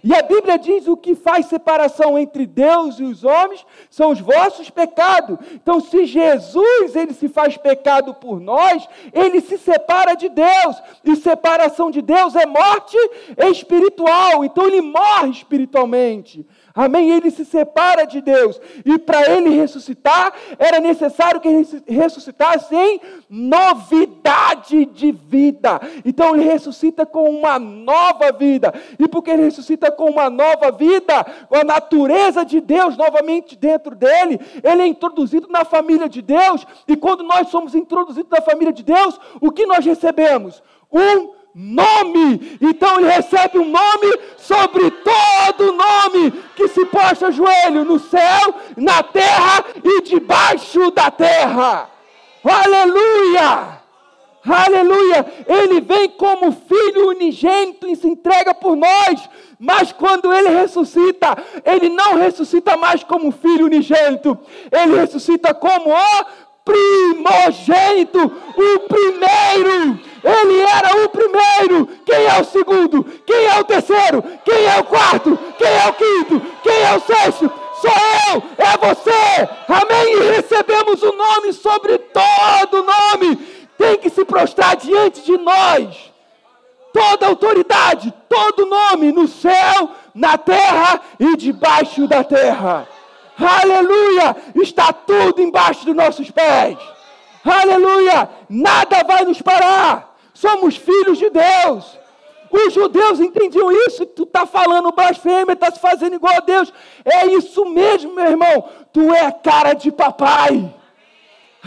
[0.04, 4.20] E a Bíblia diz o que faz separação entre Deus e os homens são os
[4.20, 5.38] vossos pecados.
[5.54, 10.82] Então, se Jesus ele se faz pecado por nós, ele se separa de Deus.
[11.06, 12.98] E separação de Deus é morte
[13.50, 14.44] espiritual.
[14.44, 16.46] Então ele morre espiritualmente.
[16.76, 17.12] Amém?
[17.12, 18.60] Ele se separa de Deus.
[18.84, 25.80] E para ele ressuscitar, era necessário que ele ressuscitasse em novidade de vida.
[26.04, 28.74] Então ele ressuscita com uma nova vida.
[28.98, 33.96] E porque ele ressuscita com uma nova vida, com a natureza de Deus novamente dentro
[33.96, 36.66] dele, ele é introduzido na família de Deus.
[36.88, 40.64] E quando nós somos introduzidos na família de Deus, o que nós recebemos?
[40.92, 42.58] Um nome.
[42.62, 49.04] Então ele recebe um nome sobre todo nome que se posta joelho no céu, na
[49.04, 51.89] terra e debaixo da terra.
[52.44, 53.82] Aleluia!
[54.46, 55.26] Aleluia!
[55.48, 59.30] Ele vem como filho unigênito e se entrega por nós.
[59.58, 64.38] Mas quando ele ressuscita, ele não ressuscita mais como filho unigênito,
[64.70, 65.96] ele ressuscita como o
[66.63, 69.99] primogênito, o primeiro.
[70.23, 71.88] Ele era o primeiro.
[72.06, 73.04] Quem é o segundo?
[73.26, 74.23] Quem é o terceiro?
[74.45, 75.38] Quem é o quarto?
[75.58, 76.41] Quem é o quinto?
[76.63, 77.52] Quem é o sexto?
[77.82, 77.91] Sou
[78.32, 79.49] eu, é você.
[79.67, 80.15] Amém.
[80.15, 83.36] E recebemos o nome sobre todo nome.
[83.78, 86.13] Tem que se prostrar diante de nós.
[86.93, 92.88] Toda autoridade, todo nome no céu, na terra e debaixo da terra.
[93.38, 94.36] Aleluia!
[94.56, 96.78] Está tudo embaixo dos nossos pés.
[97.43, 98.30] Aleluia!
[98.50, 100.15] Nada vai nos parar.
[100.34, 102.00] Somos filhos de Deus.
[102.50, 104.06] Os judeus entendiam isso.
[104.06, 106.72] Tu está falando blasfêmia, está se fazendo igual a Deus.
[107.04, 108.69] É isso mesmo, meu irmão.
[108.91, 110.72] Tu é a cara de papai.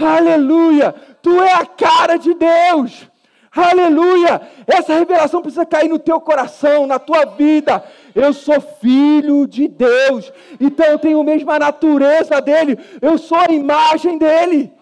[0.00, 0.94] Aleluia!
[1.22, 3.08] Tu é a cara de Deus.
[3.50, 4.42] Aleluia!
[4.66, 7.82] Essa revelação precisa cair no teu coração, na tua vida.
[8.16, 13.52] Eu sou filho de Deus, então eu tenho a mesma natureza dele, eu sou a
[13.52, 14.72] imagem dele.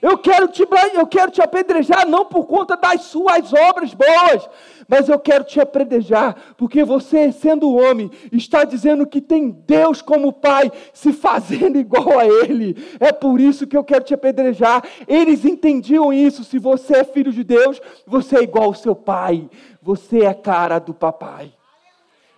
[0.00, 4.48] Eu quero te, eu quero te apedrejar não por conta das suas obras boas,
[4.88, 10.32] mas eu quero te apedrejar porque você, sendo homem, está dizendo que tem Deus como
[10.32, 12.82] Pai, se fazendo igual a Ele.
[12.98, 14.82] É por isso que eu quero te apedrejar.
[15.06, 16.44] Eles entendiam isso.
[16.44, 19.50] Se você é filho de Deus, você é igual ao seu Pai.
[19.82, 21.59] Você é cara do Papai.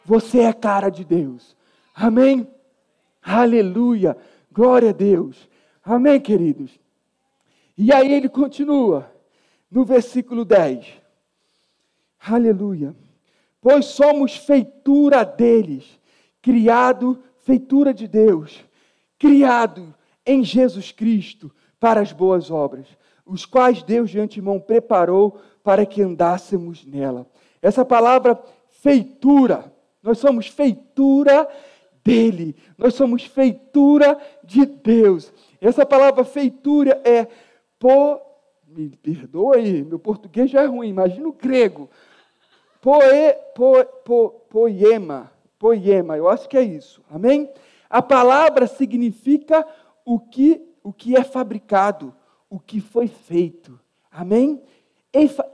[0.04, 1.56] Você é cara de Deus.
[1.94, 2.48] Amém?
[3.22, 4.16] Aleluia.
[4.50, 5.48] Glória a Deus.
[5.84, 6.78] Amém, queridos?
[7.76, 9.10] E aí ele continua,
[9.70, 10.86] no versículo 10.
[12.20, 12.94] Aleluia.
[13.60, 15.98] Pois somos feitura deles,
[16.40, 18.64] criado, feitura de Deus,
[19.18, 19.94] criado
[20.26, 22.86] em Jesus Cristo para as boas obras,
[23.24, 27.26] os quais Deus de antemão preparou para que andássemos nela.
[27.60, 31.48] Essa palavra feitura, nós somos feitura
[32.04, 35.32] dele, nós somos feitura de Deus.
[35.60, 37.26] Essa palavra feitura é
[37.78, 38.20] po,
[38.66, 41.88] me perdoa aí, meu português já é ruim, imagina o grego.
[42.80, 47.48] Poe, po, po, poema, poema, eu acho que é isso, amém?
[47.88, 49.64] A palavra significa
[50.04, 52.12] o que, o que é fabricado,
[52.50, 53.78] o que foi feito,
[54.10, 54.60] amém?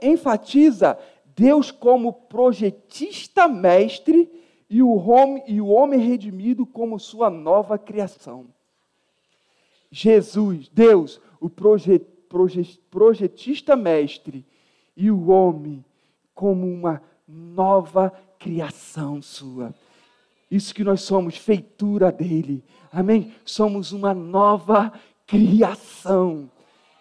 [0.01, 0.97] Enfatiza
[1.35, 4.38] Deus como projetista mestre
[4.69, 8.47] e o homem, e o homem redimido como sua nova criação.
[9.91, 12.19] Jesus, Deus, o projetista
[12.89, 14.45] projetista mestre
[14.95, 15.83] e o homem
[16.33, 19.73] como uma nova criação sua.
[20.49, 22.63] Isso que nós somos, feitura dele.
[22.91, 23.33] Amém?
[23.43, 24.93] Somos uma nova
[25.25, 26.49] criação.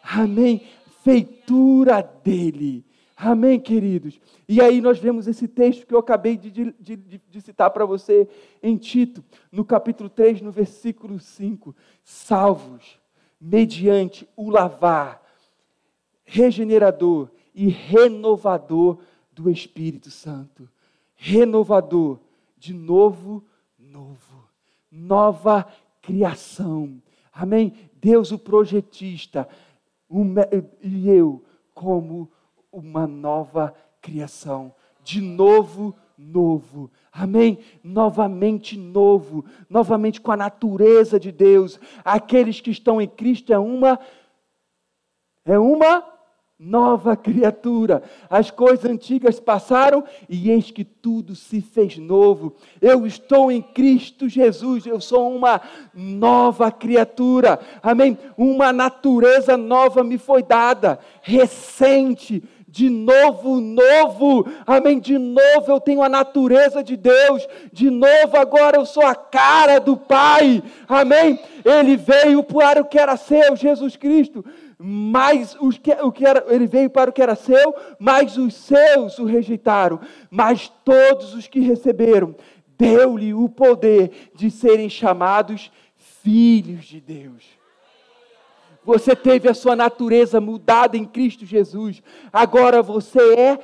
[0.02, 0.66] Amém?
[1.02, 2.85] Feitura dele.
[3.20, 4.20] Amém, queridos?
[4.48, 7.85] E aí nós vemos esse texto que eu acabei de, de, de, de citar para
[7.85, 8.29] você
[8.62, 11.75] em Tito, no capítulo 3, no versículo 5.
[12.04, 13.00] Salvos
[13.40, 15.21] mediante o lavar
[16.25, 19.00] regenerador e renovador
[19.33, 20.69] do Espírito Santo.
[21.16, 22.21] Renovador,
[22.56, 23.44] de novo,
[23.77, 24.44] novo,
[24.92, 25.66] nova
[26.00, 27.02] criação.
[27.33, 27.73] Amém?
[28.00, 29.48] Deus, o projetista,
[30.81, 31.42] e eu,
[31.75, 32.31] como
[32.73, 34.75] uma nova criação.
[35.02, 36.90] De novo, novo.
[37.12, 37.58] Amém?
[37.83, 41.81] Novamente novo, novamente com a natureza de Deus.
[42.04, 43.98] Aqueles que estão em Cristo é uma
[45.44, 46.04] é uma
[46.58, 48.02] nova criatura.
[48.29, 52.54] As coisas antigas passaram e eis que tudo se fez novo.
[52.83, 55.60] Eu estou em Cristo Jesus, eu sou uma
[55.94, 57.60] nova criatura.
[57.81, 58.19] Amém?
[58.37, 62.42] Uma natureza nova me foi dada, recente
[62.79, 65.00] de novo, novo, amém?
[65.00, 69.81] De novo eu tenho a natureza de Deus, de novo agora eu sou a cara
[69.81, 71.40] do Pai, amém?
[71.64, 74.44] Ele veio para o que era seu, Jesus Cristo,
[74.79, 78.54] mas os que, o que era, ele veio para o que era seu, mas os
[78.54, 79.98] seus o rejeitaram,
[80.31, 82.37] mas todos os que receberam,
[82.79, 87.58] deu-lhe o poder de serem chamados filhos de Deus.
[88.89, 92.03] Você teve a sua natureza mudada em Cristo Jesus.
[92.33, 93.59] Agora você é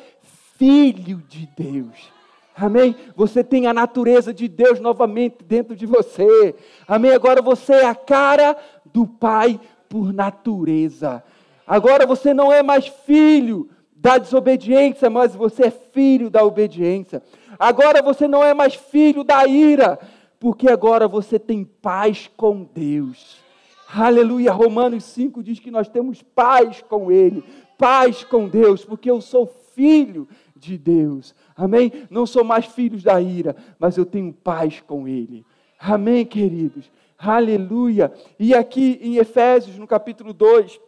[0.59, 2.13] filho de Deus.
[2.55, 2.95] Amém?
[3.17, 6.55] Você tem a natureza de Deus novamente dentro de você.
[6.87, 7.13] Amém?
[7.13, 8.55] Agora você é a cara
[8.85, 9.59] do Pai
[9.89, 11.25] por natureza.
[11.67, 17.23] Agora você não é mais filho da desobediência, mas você é filho da obediência.
[17.59, 19.99] Agora você não é mais filho da ira,
[20.39, 23.43] porque agora você tem paz com Deus.
[23.89, 24.53] Aleluia.
[24.53, 27.45] Romanos 5 diz que nós temos paz com Ele,
[27.79, 31.35] paz com Deus, porque eu sou filho de Deus.
[31.57, 31.93] Amém?
[32.11, 35.45] Não sou mais filho da ira, mas eu tenho paz com Ele.
[35.79, 36.91] Amém, queridos?
[37.19, 38.13] Aleluia.
[38.39, 40.81] E aqui em Efésios, no capítulo 2,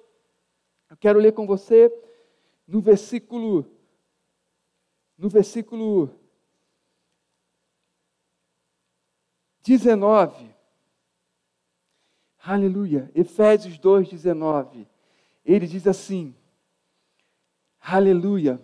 [0.91, 1.93] eu quero ler com você
[2.67, 3.67] no versículo
[5.19, 6.11] no versículo
[9.63, 10.56] 19.
[12.47, 13.11] Aleluia.
[13.13, 14.87] Efésios 2,19.
[15.45, 16.33] Ele diz assim:
[17.81, 18.61] Aleluia.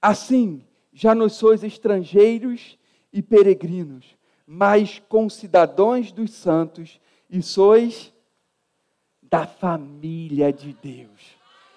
[0.00, 2.78] Assim, já não sois estrangeiros
[3.12, 6.98] e peregrinos, mas concidadãos dos santos,
[7.28, 8.14] e sois
[9.22, 11.36] da família de Deus.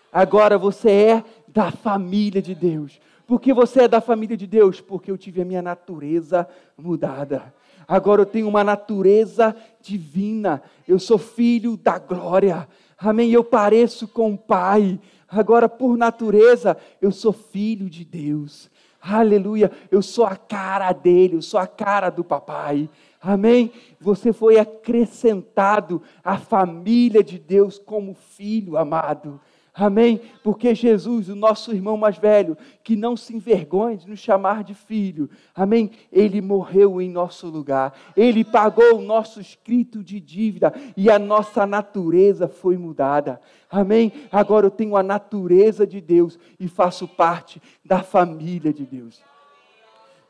[0.10, 3.00] Agora você é da família de Deus.
[3.26, 4.80] Por que você é da família de Deus?
[4.80, 7.54] Porque eu tive a minha natureza mudada.
[7.88, 9.56] Agora eu tenho uma natureza
[9.88, 10.62] divina.
[10.88, 12.68] Eu sou filho da glória.
[12.98, 13.32] Amém.
[13.32, 15.00] Eu pareço com o Pai.
[15.28, 18.70] Agora, por natureza, eu sou filho de Deus.
[19.02, 19.72] Aleluia.
[19.90, 22.90] Eu sou a cara dele, eu sou a cara do papai.
[23.22, 23.72] Amém?
[24.00, 29.40] Você foi acrescentado à família de Deus como filho amado.
[29.80, 30.20] Amém?
[30.44, 34.74] Porque Jesus, o nosso irmão mais velho, que não se envergonha de nos chamar de
[34.74, 35.92] filho, amém?
[36.12, 41.68] Ele morreu em nosso lugar, ele pagou o nosso escrito de dívida e a nossa
[41.68, 44.12] natureza foi mudada, amém?
[44.32, 49.22] Agora eu tenho a natureza de Deus e faço parte da família de Deus.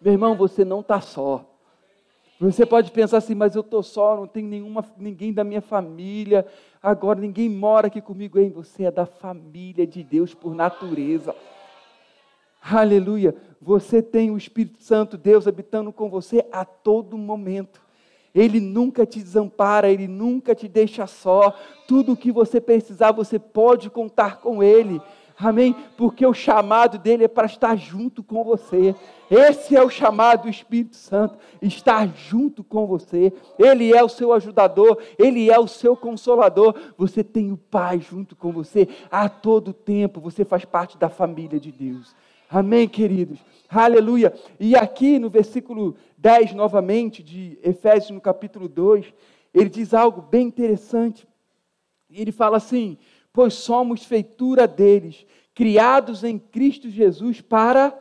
[0.02, 1.57] Meu irmão, você não está só.
[2.39, 6.45] Você pode pensar assim, mas eu estou só, não tem nenhuma, ninguém da minha família,
[6.81, 8.38] agora ninguém mora aqui comigo.
[8.38, 8.51] Hein?
[8.51, 11.35] Você é da família de Deus por natureza.
[12.61, 13.35] Aleluia.
[13.59, 17.81] Você tem o Espírito Santo, Deus habitando com você a todo momento.
[18.35, 21.55] Ele nunca te desampara, ele nunca te deixa só.
[21.88, 25.01] Tudo o que você precisar, você pode contar com ele.
[25.39, 25.75] Amém?
[25.95, 28.95] Porque o chamado dele é para estar junto com você.
[29.29, 33.31] Esse é o chamado do Espírito Santo, estar junto com você.
[33.59, 36.73] Ele é o seu ajudador, ele é o seu consolador.
[36.97, 40.19] Você tem o Pai junto com você a todo tempo.
[40.21, 42.15] Você faz parte da família de Deus.
[42.49, 43.38] Amém, queridos?
[43.69, 44.33] Aleluia.
[44.59, 49.13] E aqui no versículo 10, novamente, de Efésios, no capítulo 2,
[49.53, 51.27] ele diz algo bem interessante.
[52.09, 52.97] Ele fala assim:
[53.38, 55.23] pois somos feitura deles,
[55.53, 57.95] criados em Cristo Jesus para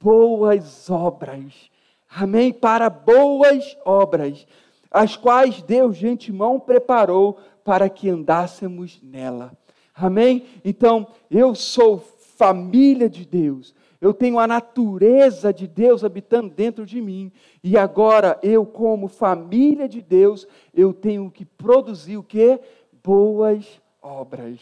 [0.00, 1.70] boas obras.
[2.10, 2.52] Amém?
[2.52, 4.44] Para boas obras,
[4.90, 9.56] as quais Deus de antemão preparou para que andássemos nela.
[9.94, 10.44] Amém?
[10.64, 12.00] Então, eu sou
[12.36, 13.72] família de Deus.
[14.00, 17.30] Eu tenho a natureza de Deus habitando dentro de mim.
[17.62, 22.58] E agora eu, como família de Deus, eu tenho que produzir o que?
[23.00, 24.60] Boas obras.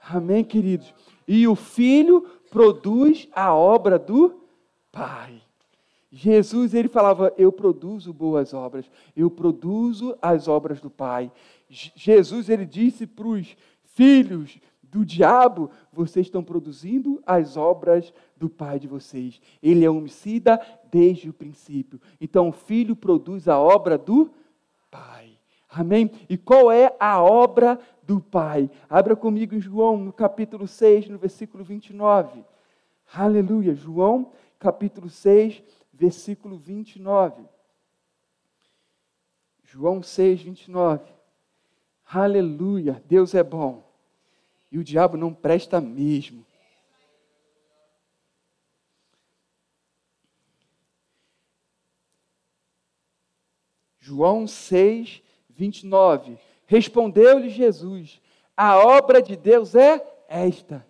[0.00, 0.94] Amém, queridos?
[1.26, 4.40] E o Filho produz a obra do
[4.92, 5.42] Pai.
[6.10, 11.30] Jesus, ele falava: Eu produzo boas obras, eu produzo as obras do Pai.
[11.68, 18.78] Jesus, ele disse para os filhos do diabo: Vocês estão produzindo as obras do Pai
[18.78, 19.40] de vocês.
[19.62, 22.00] Ele é homicida desde o princípio.
[22.20, 24.30] Então, o filho produz a obra do
[24.90, 25.35] Pai.
[25.78, 26.10] Amém?
[26.26, 28.70] E qual é a obra do Pai?
[28.88, 32.42] Abra comigo em João, no capítulo 6, no versículo 29.
[33.12, 33.74] Aleluia.
[33.74, 35.62] João, capítulo 6,
[35.92, 37.44] versículo 29.
[39.64, 41.12] João 6, 29.
[42.06, 43.02] Aleluia.
[43.06, 43.84] Deus é bom.
[44.72, 46.46] E o diabo não presta mesmo.
[53.98, 55.25] João 6,
[55.56, 56.38] 29.
[56.66, 58.20] Respondeu-lhe Jesus:
[58.56, 60.86] A obra de Deus é esta,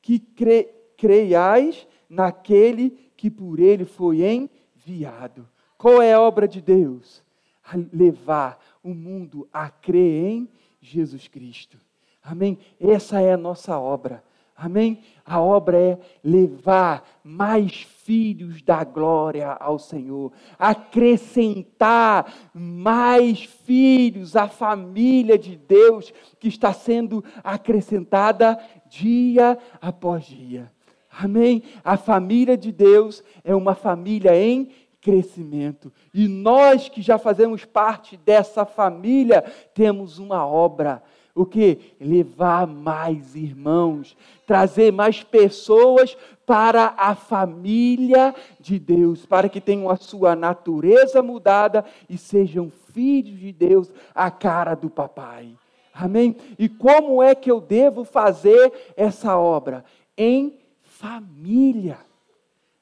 [0.00, 5.48] que cre, creiais naquele que por ele foi enviado.
[5.76, 7.22] Qual é a obra de Deus?
[7.64, 10.48] A levar o mundo a crer em
[10.80, 11.78] Jesus Cristo.
[12.22, 12.58] Amém?
[12.80, 14.22] Essa é a nossa obra.
[14.56, 15.00] Amém?
[15.24, 25.38] A obra é levar mais filhos da glória ao Senhor, acrescentar mais filhos à família
[25.38, 30.72] de Deus que está sendo acrescentada dia após dia.
[31.10, 31.62] Amém?
[31.84, 35.92] A família de Deus é uma família em crescimento.
[36.12, 39.42] E nós que já fazemos parte dessa família,
[39.74, 41.02] temos uma obra
[41.36, 41.94] o que?
[42.00, 44.16] Levar mais irmãos,
[44.46, 46.16] trazer mais pessoas
[46.46, 53.38] para a família de Deus, para que tenham a sua natureza mudada e sejam filhos
[53.38, 55.54] de Deus, a cara do papai.
[55.92, 56.36] Amém?
[56.58, 59.84] E como é que eu devo fazer essa obra?
[60.16, 61.98] Em família.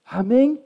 [0.05, 0.63] Amém?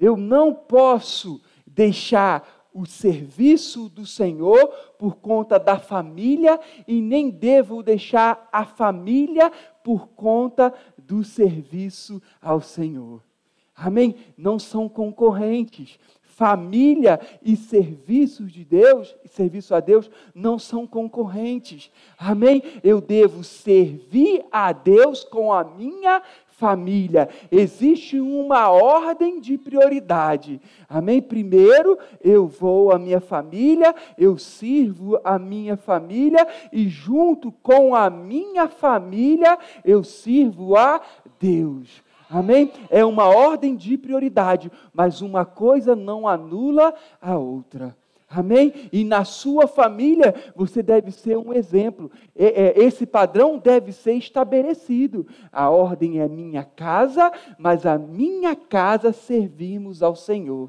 [0.00, 4.68] Eu não posso deixar o serviço do Senhor
[4.98, 9.50] por conta da família e nem devo deixar a família
[9.82, 13.25] por conta do serviço ao Senhor.
[13.76, 14.14] Amém?
[14.36, 15.98] Não são concorrentes.
[16.22, 21.90] Família e serviços de Deus, serviço a Deus, não são concorrentes.
[22.18, 22.62] Amém?
[22.84, 26.22] Eu devo servir a Deus com a minha
[26.56, 27.28] família.
[27.50, 30.60] Existe uma ordem de prioridade.
[30.88, 31.20] Amém?
[31.20, 38.08] Primeiro, eu vou à minha família, eu sirvo a minha família e junto com a
[38.08, 41.00] minha família eu sirvo a
[41.38, 42.02] Deus.
[42.28, 42.72] Amém?
[42.90, 47.96] É uma ordem de prioridade, mas uma coisa não anula a outra.
[48.28, 48.88] Amém?
[48.92, 52.10] E na sua família você deve ser um exemplo.
[52.34, 55.26] Esse padrão deve ser estabelecido.
[55.52, 60.68] A ordem é minha casa, mas a minha casa servimos ao Senhor.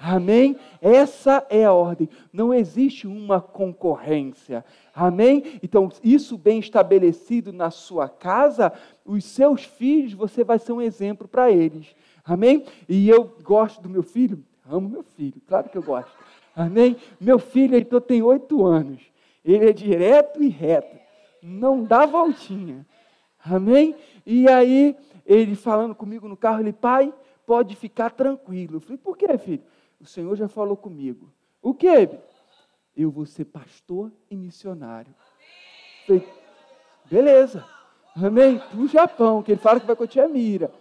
[0.00, 0.56] Amém?
[0.80, 2.08] Essa é a ordem.
[2.32, 4.64] Não existe uma concorrência.
[4.94, 5.58] Amém?
[5.60, 8.72] Então, isso bem estabelecido na sua casa,
[9.04, 11.96] os seus filhos, você vai ser um exemplo para eles.
[12.24, 12.64] Amém?
[12.88, 16.12] E eu gosto do meu filho, amo meu filho, claro que eu gosto.
[16.54, 16.96] Amém?
[17.20, 19.00] Meu filho, então, tem oito anos.
[19.44, 20.96] Ele é direto e reto.
[21.42, 22.86] Não dá voltinha.
[23.44, 23.96] Amém?
[24.24, 24.96] E aí,
[25.26, 27.12] ele falando comigo no carro, ele, pai,
[27.46, 28.76] pode ficar tranquilo.
[28.76, 29.62] Eu falei, por quê, filho?
[30.00, 31.32] O Senhor já falou comigo.
[31.60, 32.08] O quê?
[32.96, 35.14] Eu vou ser pastor e missionário.
[36.06, 36.26] Falei,
[37.10, 37.64] beleza.
[38.14, 38.58] Amém?
[38.58, 40.72] Para o Japão, que ele fala que vai com a Mira.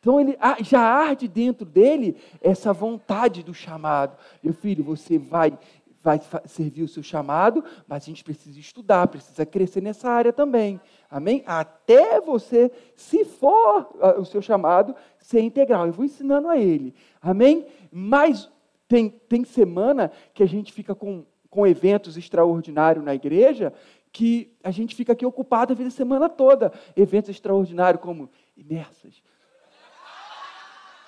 [0.00, 4.16] Então ele já arde dentro dele essa vontade do chamado.
[4.42, 5.58] Meu filho, você vai
[6.02, 10.80] vai servir o seu chamado, mas a gente precisa estudar, precisa crescer nessa área também.
[11.10, 11.42] Amém?
[11.46, 15.86] Até você, se for ah, o seu chamado, ser integral.
[15.86, 16.94] Eu vou ensinando a ele.
[17.20, 17.66] Amém?
[17.90, 18.50] Mas
[18.86, 23.72] tem, tem semana que a gente fica com, com eventos extraordinários na igreja
[24.10, 26.72] que a gente fica aqui ocupado a vida semana toda.
[26.96, 29.22] Eventos extraordinários como imersas,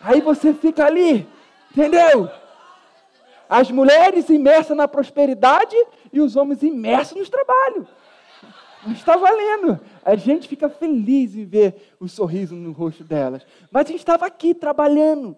[0.03, 1.28] Aí você fica ali,
[1.70, 2.30] entendeu?
[3.51, 5.74] As mulheres imersas na prosperidade
[6.12, 7.88] e os homens imersos nos trabalhos.
[8.92, 9.80] Está valendo.
[10.05, 13.44] A gente fica feliz em ver o sorriso no rosto delas.
[13.68, 15.36] Mas a gente estava aqui trabalhando,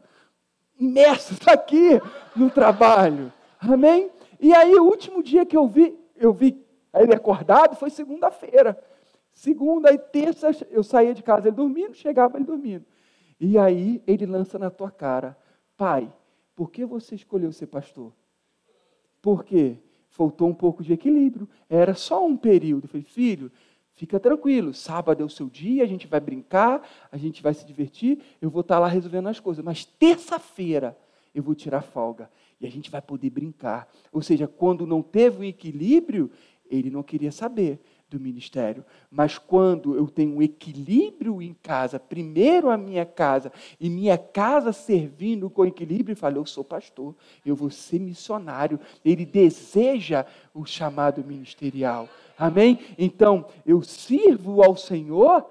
[0.78, 2.02] imersos aqui
[2.36, 3.32] no trabalho.
[3.58, 4.10] Amém?
[4.38, 6.62] E aí, o último dia que eu vi, eu vi
[6.94, 8.78] ele acordado foi segunda-feira.
[9.32, 12.84] Segunda e terça, eu saía de casa ele dormindo, chegava ele dormindo.
[13.40, 15.34] E aí ele lança na tua cara:
[15.78, 16.12] Pai,
[16.54, 18.12] por que você escolheu ser pastor?
[19.20, 19.78] Porque
[20.08, 21.48] faltou um pouco de equilíbrio.
[21.68, 22.84] Era só um período.
[22.84, 23.50] Eu falei, filho,
[23.94, 24.74] fica tranquilo.
[24.74, 28.20] Sábado é o seu dia, a gente vai brincar, a gente vai se divertir.
[28.40, 29.64] Eu vou estar lá resolvendo as coisas.
[29.64, 30.96] Mas terça-feira
[31.34, 32.30] eu vou tirar folga
[32.60, 33.88] e a gente vai poder brincar.
[34.12, 36.30] Ou seja, quando não teve o equilíbrio,
[36.70, 37.80] ele não queria saber
[38.16, 38.84] do ministério.
[39.10, 44.72] Mas quando eu tenho um equilíbrio em casa, primeiro a minha casa, e minha casa
[44.72, 48.78] servindo com equilíbrio, eu falo, eu sou pastor, eu vou ser missionário.
[49.04, 52.08] Ele deseja o chamado ministerial.
[52.38, 52.78] Amém?
[52.98, 55.46] Então, eu sirvo ao Senhor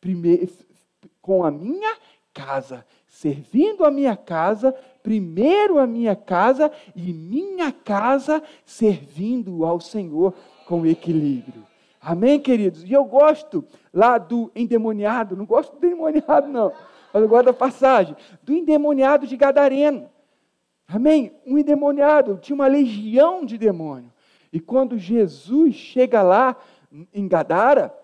[0.00, 0.48] primeiro,
[1.20, 1.96] com a minha
[2.34, 10.34] casa, servindo a minha casa, primeiro a minha casa e minha casa servindo ao Senhor
[10.66, 11.71] com equilíbrio.
[12.04, 12.82] Amém, queridos?
[12.82, 16.72] E eu gosto lá do endemoniado, não gosto do endemoniado, não,
[17.14, 20.10] mas eu gosto da passagem, do endemoniado de Gadareno.
[20.88, 21.32] Amém?
[21.46, 24.12] Um endemoniado, tinha uma legião de demônio.
[24.52, 26.56] E quando Jesus chega lá
[27.14, 27.96] em Gadara,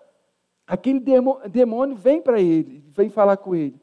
[0.65, 1.01] aquele
[1.49, 3.81] demônio vem para ele, vem falar com ele.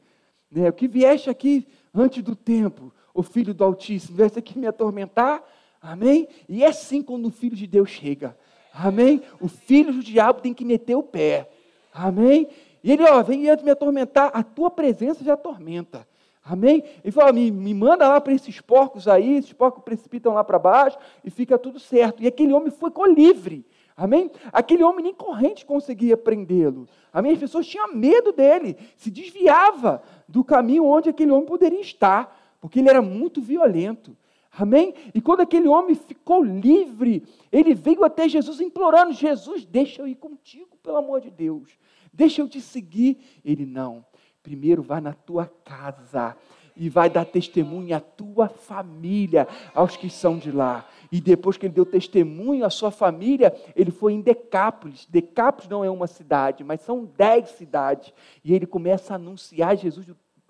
[0.49, 0.67] Né?
[0.67, 5.43] O que vieste aqui antes do tempo, o filho do Altíssimo, vieste aqui me atormentar?
[5.79, 6.27] Amém?
[6.49, 8.35] E é assim quando o filho de Deus chega.
[8.77, 9.21] Amém?
[9.39, 11.49] O filho do diabo tem que meter o pé.
[11.91, 12.47] Amém?
[12.83, 16.07] E ele, ó, vem antes me atormentar, a tua presença já atormenta.
[16.43, 16.83] Amém?
[17.03, 20.59] Ele falou, me, me manda lá para esses porcos aí, esses porcos precipitam lá para
[20.59, 22.23] baixo e fica tudo certo.
[22.23, 23.65] E aquele homem ficou livre.
[23.97, 24.29] Amém?
[24.53, 26.87] Aquele homem nem corrente conseguia prendê-lo.
[27.11, 27.33] Amém?
[27.33, 32.79] As pessoas tinham medo dele, se desviava do caminho onde aquele homem poderia estar, porque
[32.79, 34.15] ele era muito violento.
[34.57, 34.93] Amém?
[35.13, 40.15] E quando aquele homem ficou livre, ele veio até Jesus implorando: Jesus, deixa eu ir
[40.15, 41.77] contigo, pelo amor de Deus.
[42.11, 43.19] Deixa eu te seguir.
[43.45, 44.03] Ele não.
[44.41, 46.35] Primeiro vá na tua casa
[46.75, 50.87] e vai dar testemunho à tua família, aos que são de lá.
[51.11, 55.05] E depois que ele deu testemunho à sua família, ele foi em Decápolis.
[55.07, 58.13] Decápolis não é uma cidade, mas são dez cidades.
[58.43, 60.07] E ele começa a anunciar Jesus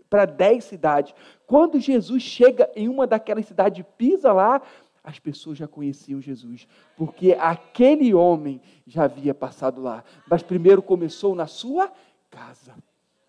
[0.10, 1.14] para dez cidades.
[1.46, 4.62] Quando Jesus chega em uma daquelas cidades, pisa lá,
[5.04, 10.04] as pessoas já conheciam Jesus, porque aquele homem já havia passado lá.
[10.30, 11.92] Mas primeiro começou na sua
[12.30, 12.76] casa.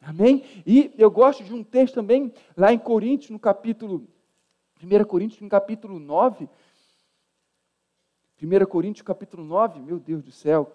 [0.02, 0.44] Amém?
[0.66, 4.08] E eu gosto de um texto também, lá em Coríntios, no capítulo,
[4.82, 6.48] 1 Coríntios, no capítulo 9.
[8.42, 10.72] 1 Coríntios, capítulo 9, meu Deus do céu,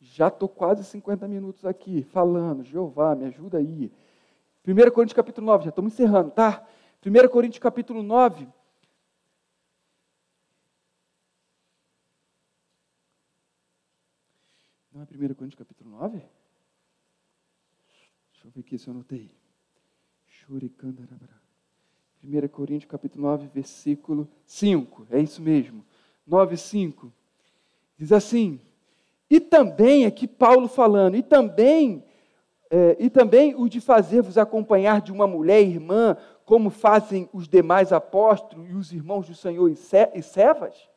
[0.00, 2.62] já estou quase 50 minutos aqui falando.
[2.62, 3.90] Jeová, me ajuda aí.
[4.66, 6.66] 1 Coríntios capítulo 9, já estamos encerrando, tá?
[7.04, 8.48] 1 Coríntios capítulo 9.
[14.90, 16.16] Não é 1 Coríntios capítulo 9?
[18.32, 19.30] Deixa eu ver aqui se eu anotei.
[20.48, 25.08] 1 Coríntios capítulo 9, versículo 5.
[25.10, 25.84] É isso mesmo.
[26.26, 27.12] 9, 5.
[27.98, 28.58] Diz assim:
[29.28, 32.02] E também, aqui Paulo falando, e também
[32.70, 37.92] é, e também o de fazer-vos acompanhar de uma mulher irmã, como fazem os demais
[37.92, 40.88] apóstolos e os irmãos do Senhor e servas?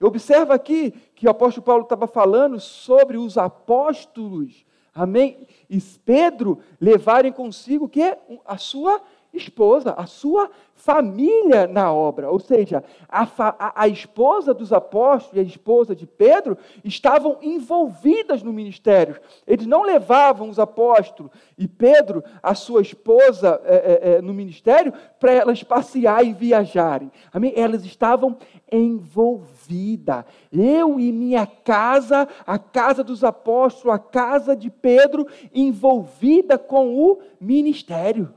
[0.00, 5.46] Observa aqui que o apóstolo Paulo estava falando sobre os apóstolos, amém?
[5.70, 9.00] E Pedro levarem consigo que a sua
[9.34, 12.30] esposa, a sua família na obra.
[12.30, 18.42] Ou seja, a, a, a, esposa dos apóstolos e a esposa de Pedro estavam envolvidas
[18.42, 19.20] no ministério.
[19.46, 24.92] Eles não levavam os apóstolos e Pedro, a sua esposa, é, é, é, no ministério
[25.18, 27.10] para elas passear e viajarem.
[27.32, 27.52] Amém?
[27.56, 28.36] Elas estavam
[28.70, 30.24] envolvidas.
[30.52, 37.20] Eu e minha casa, a casa dos apóstolos, a casa de Pedro, envolvida com o
[37.40, 38.32] ministério.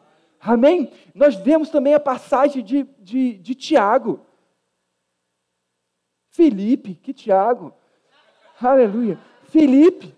[0.47, 0.91] Amém?
[1.13, 4.25] Nós vemos também a passagem de, de, de Tiago.
[6.29, 7.73] Felipe, que Tiago?
[8.61, 9.19] Aleluia.
[9.43, 10.15] Felipe.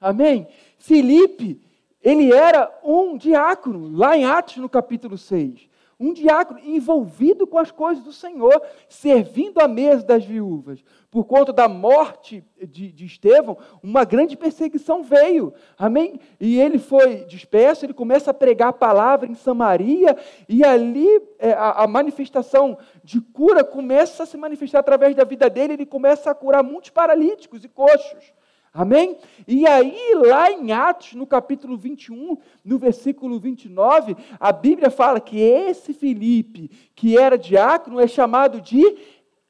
[0.00, 0.48] Amém?
[0.78, 1.60] Felipe,
[2.02, 7.70] ele era um diácono, lá em Atos, no capítulo 6 um diácono envolvido com as
[7.70, 10.82] coisas do Senhor, servindo à mesa das viúvas.
[11.10, 15.54] Por conta da morte de, de Estevão, uma grande perseguição veio.
[15.78, 16.18] Amém?
[16.40, 20.16] E ele foi disperso, ele começa a pregar a palavra em Samaria,
[20.48, 25.48] e ali é, a, a manifestação de cura começa a se manifestar através da vida
[25.48, 28.32] dele, ele começa a curar muitos paralíticos e coxos.
[28.76, 29.16] Amém?
[29.46, 35.38] E aí, lá em Atos, no capítulo 21, no versículo 29, a Bíblia fala que
[35.38, 38.82] esse Filipe, que era diácono, é chamado de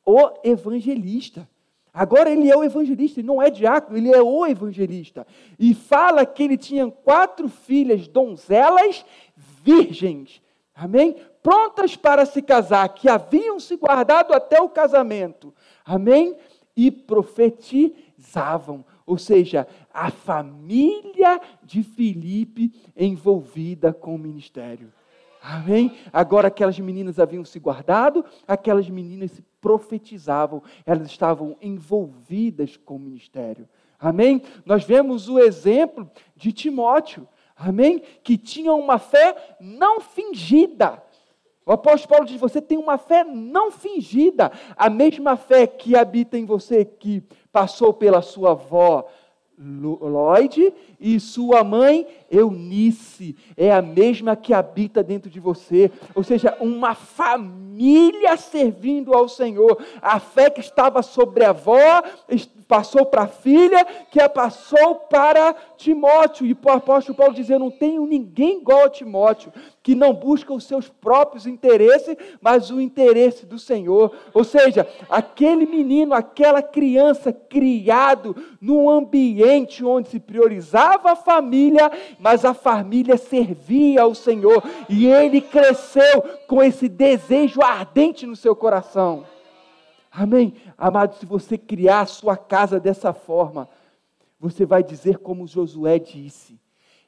[0.04, 1.48] o evangelista.
[1.90, 5.26] Agora ele é o evangelista, ele não é diácono, ele é o evangelista.
[5.58, 9.06] E fala que ele tinha quatro filhas donzelas
[9.62, 10.42] virgens.
[10.74, 11.16] Amém?
[11.42, 15.54] Prontas para se casar, que haviam se guardado até o casamento.
[15.82, 16.36] Amém?
[16.76, 24.92] E profetizavam ou seja, a família de Filipe envolvida com o ministério.
[25.42, 25.92] Amém?
[26.10, 32.98] Agora aquelas meninas haviam se guardado, aquelas meninas se profetizavam, elas estavam envolvidas com o
[32.98, 33.68] ministério.
[34.00, 34.40] Amém?
[34.64, 38.02] Nós vemos o exemplo de Timóteo, amém?
[38.22, 41.02] Que tinha uma fé não fingida.
[41.66, 46.38] O apóstolo Paulo diz: você tem uma fé não fingida, a mesma fé que habita
[46.38, 49.06] em você, que passou pela sua avó
[49.56, 56.56] Lloyd e sua mãe Eunice é a mesma que habita dentro de você, ou seja,
[56.60, 59.78] uma família servindo ao Senhor.
[60.02, 62.02] A fé que estava sobre a avó
[62.66, 66.46] passou para a filha, que a passou para Timóteo.
[66.46, 69.52] E o apóstolo Paulo diz: Eu não tenho ninguém igual a Timóteo,
[69.82, 74.14] que não busca os seus próprios interesses, mas o interesse do Senhor.
[74.32, 82.44] Ou seja, aquele menino, aquela criança criado num ambiente onde se priorizava a família, mas
[82.44, 84.62] a família servia ao Senhor.
[84.88, 89.33] E ele cresceu com esse desejo ardente no seu coração.
[90.16, 90.54] Amém?
[90.78, 93.68] Amado, se você criar a sua casa dessa forma,
[94.38, 96.60] você vai dizer como Josué disse: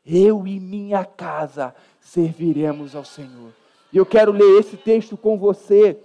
[0.05, 3.53] Eu e minha casa serviremos ao Senhor.
[3.93, 5.97] E eu quero ler esse texto com você,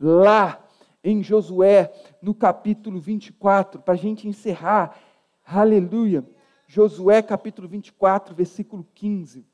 [0.00, 0.60] lá
[1.02, 4.98] em Josué, no capítulo 24, para a gente encerrar.
[5.46, 6.24] Aleluia.
[6.66, 9.46] Josué, capítulo 24, versículo 15.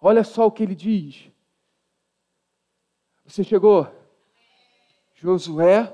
[0.00, 1.30] Olha só o que ele diz.
[3.26, 4.03] Você chegou?
[5.24, 5.90] Josué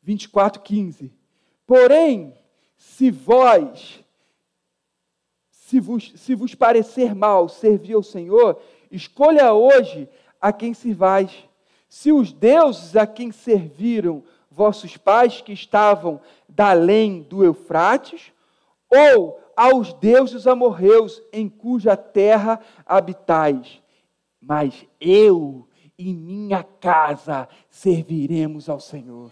[0.00, 1.12] 24, 15.
[1.66, 2.32] Porém,
[2.76, 4.04] se vós,
[5.50, 10.08] se vos, se vos parecer mal servir ao Senhor, escolha hoje
[10.40, 11.44] a quem servais.
[11.88, 18.32] Se os deuses a quem serviram vossos pais que estavam da além do Eufrates,
[18.88, 23.82] ou aos deuses amorreus em cuja terra habitais.
[24.40, 25.68] Mas eu
[26.00, 29.30] e minha casa serviremos ao Senhor.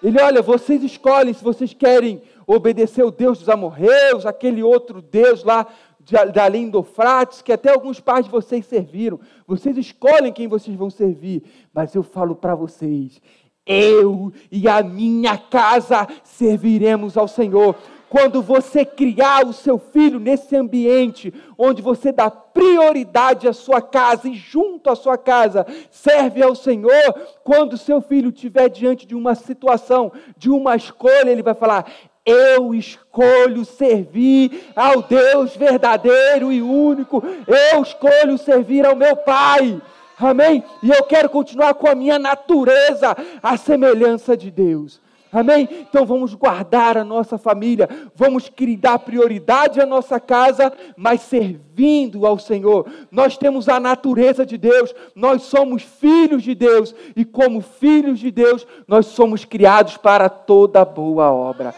[0.00, 5.42] Ele, olha, vocês escolhem se vocês querem obedecer o Deus dos amorreus, aquele outro Deus
[5.42, 5.66] lá
[5.98, 9.18] de, da além do Frates, que até alguns pais de vocês serviram.
[9.44, 11.42] Vocês escolhem quem vocês vão servir.
[11.74, 13.20] Mas eu falo para vocês,
[13.66, 17.74] eu e a minha casa serviremos ao Senhor
[18.08, 24.28] quando você criar o seu filho nesse ambiente, onde você dá prioridade à sua casa
[24.28, 29.34] e junto à sua casa serve ao Senhor, quando seu filho estiver diante de uma
[29.34, 31.86] situação, de uma escolha, ele vai falar:
[32.24, 39.80] eu escolho servir ao Deus verdadeiro e único, eu escolho servir ao meu Pai.
[40.18, 40.64] Amém?
[40.82, 45.00] E eu quero continuar com a minha natureza, a semelhança de Deus.
[45.32, 45.68] Amém?
[45.88, 52.38] Então vamos guardar a nossa família, vamos dar prioridade à nossa casa, mas servindo ao
[52.38, 52.86] Senhor.
[53.10, 58.30] Nós temos a natureza de Deus, nós somos filhos de Deus, e como filhos de
[58.30, 61.74] Deus, nós somos criados para toda boa obra.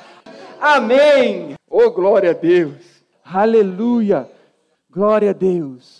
[0.60, 1.54] Amém!
[1.68, 3.02] Oh, glória a Deus!
[3.24, 4.28] Aleluia!
[4.90, 5.99] Glória a Deus!